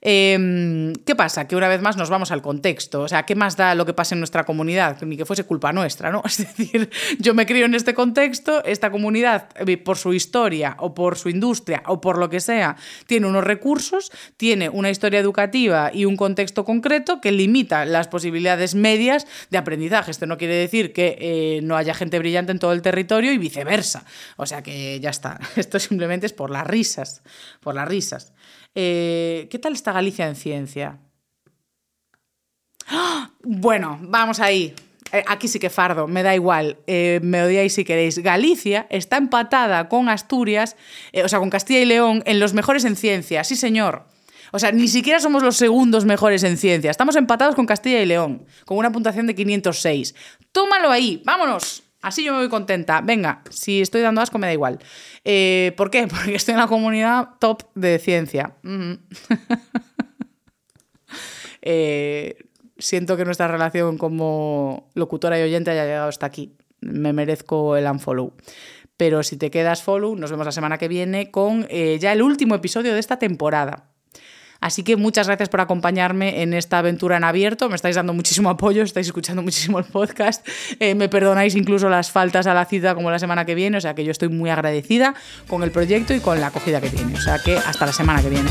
[0.00, 1.48] Em, ¿Qué pasa?
[1.48, 3.02] Que una vez más nos vamos al contexto.
[3.02, 5.02] O sea, ¿qué más da lo que pasa en nuestra comunidad?
[5.02, 6.22] Ni que fuese culpa nuestra, ¿no?
[6.28, 10.94] Es decir, yo me crío en este contexto, esta comunidad, eh, por su historia o
[10.94, 12.76] por su industria o por lo que sea,
[13.06, 18.74] tiene unos recursos, tiene una historia educativa y un contexto concreto que limita las posibilidades
[18.74, 20.12] medias de aprendizaje.
[20.12, 23.38] Esto no quiere decir que eh, no haya gente brillante en todo el territorio y
[23.38, 24.04] viceversa.
[24.36, 25.40] O sea que ya está.
[25.56, 27.22] Esto simplemente es por las risas,
[27.60, 28.32] por las risas.
[28.74, 30.98] Eh, ¿Qué tal está Galicia en ciencia?
[33.42, 34.74] Bueno, vamos ahí.
[35.12, 38.18] Eh, aquí sí que fardo, me da igual, eh, me odiáis si queréis.
[38.18, 40.76] Galicia está empatada con Asturias,
[41.12, 44.06] eh, o sea, con Castilla y León, en los mejores en ciencia, sí señor.
[44.52, 46.90] O sea, ni siquiera somos los segundos mejores en ciencia.
[46.90, 50.14] Estamos empatados con Castilla y León, con una puntuación de 506.
[50.52, 51.82] Tómalo ahí, vámonos.
[52.00, 53.00] Así yo me voy contenta.
[53.00, 54.78] Venga, si estoy dando asco me da igual.
[55.24, 56.06] Eh, ¿Por qué?
[56.08, 58.56] Porque estoy en la comunidad top de ciencia.
[61.60, 62.46] Eh,
[62.78, 66.56] siento que nuestra relación como locutora y oyente haya llegado hasta aquí.
[66.80, 68.32] Me merezco el unfollow.
[68.96, 72.22] Pero si te quedas follow, nos vemos la semana que viene con eh, ya el
[72.22, 73.90] último episodio de esta temporada.
[74.60, 77.68] Así que muchas gracias por acompañarme en esta aventura en abierto.
[77.68, 80.46] Me estáis dando muchísimo apoyo, estáis escuchando muchísimo el podcast.
[80.80, 83.78] Eh, me perdonáis incluso las faltas a la cita como la semana que viene.
[83.78, 85.14] O sea que yo estoy muy agradecida
[85.46, 87.14] con el proyecto y con la acogida que tiene.
[87.14, 88.50] O sea que hasta la semana que viene.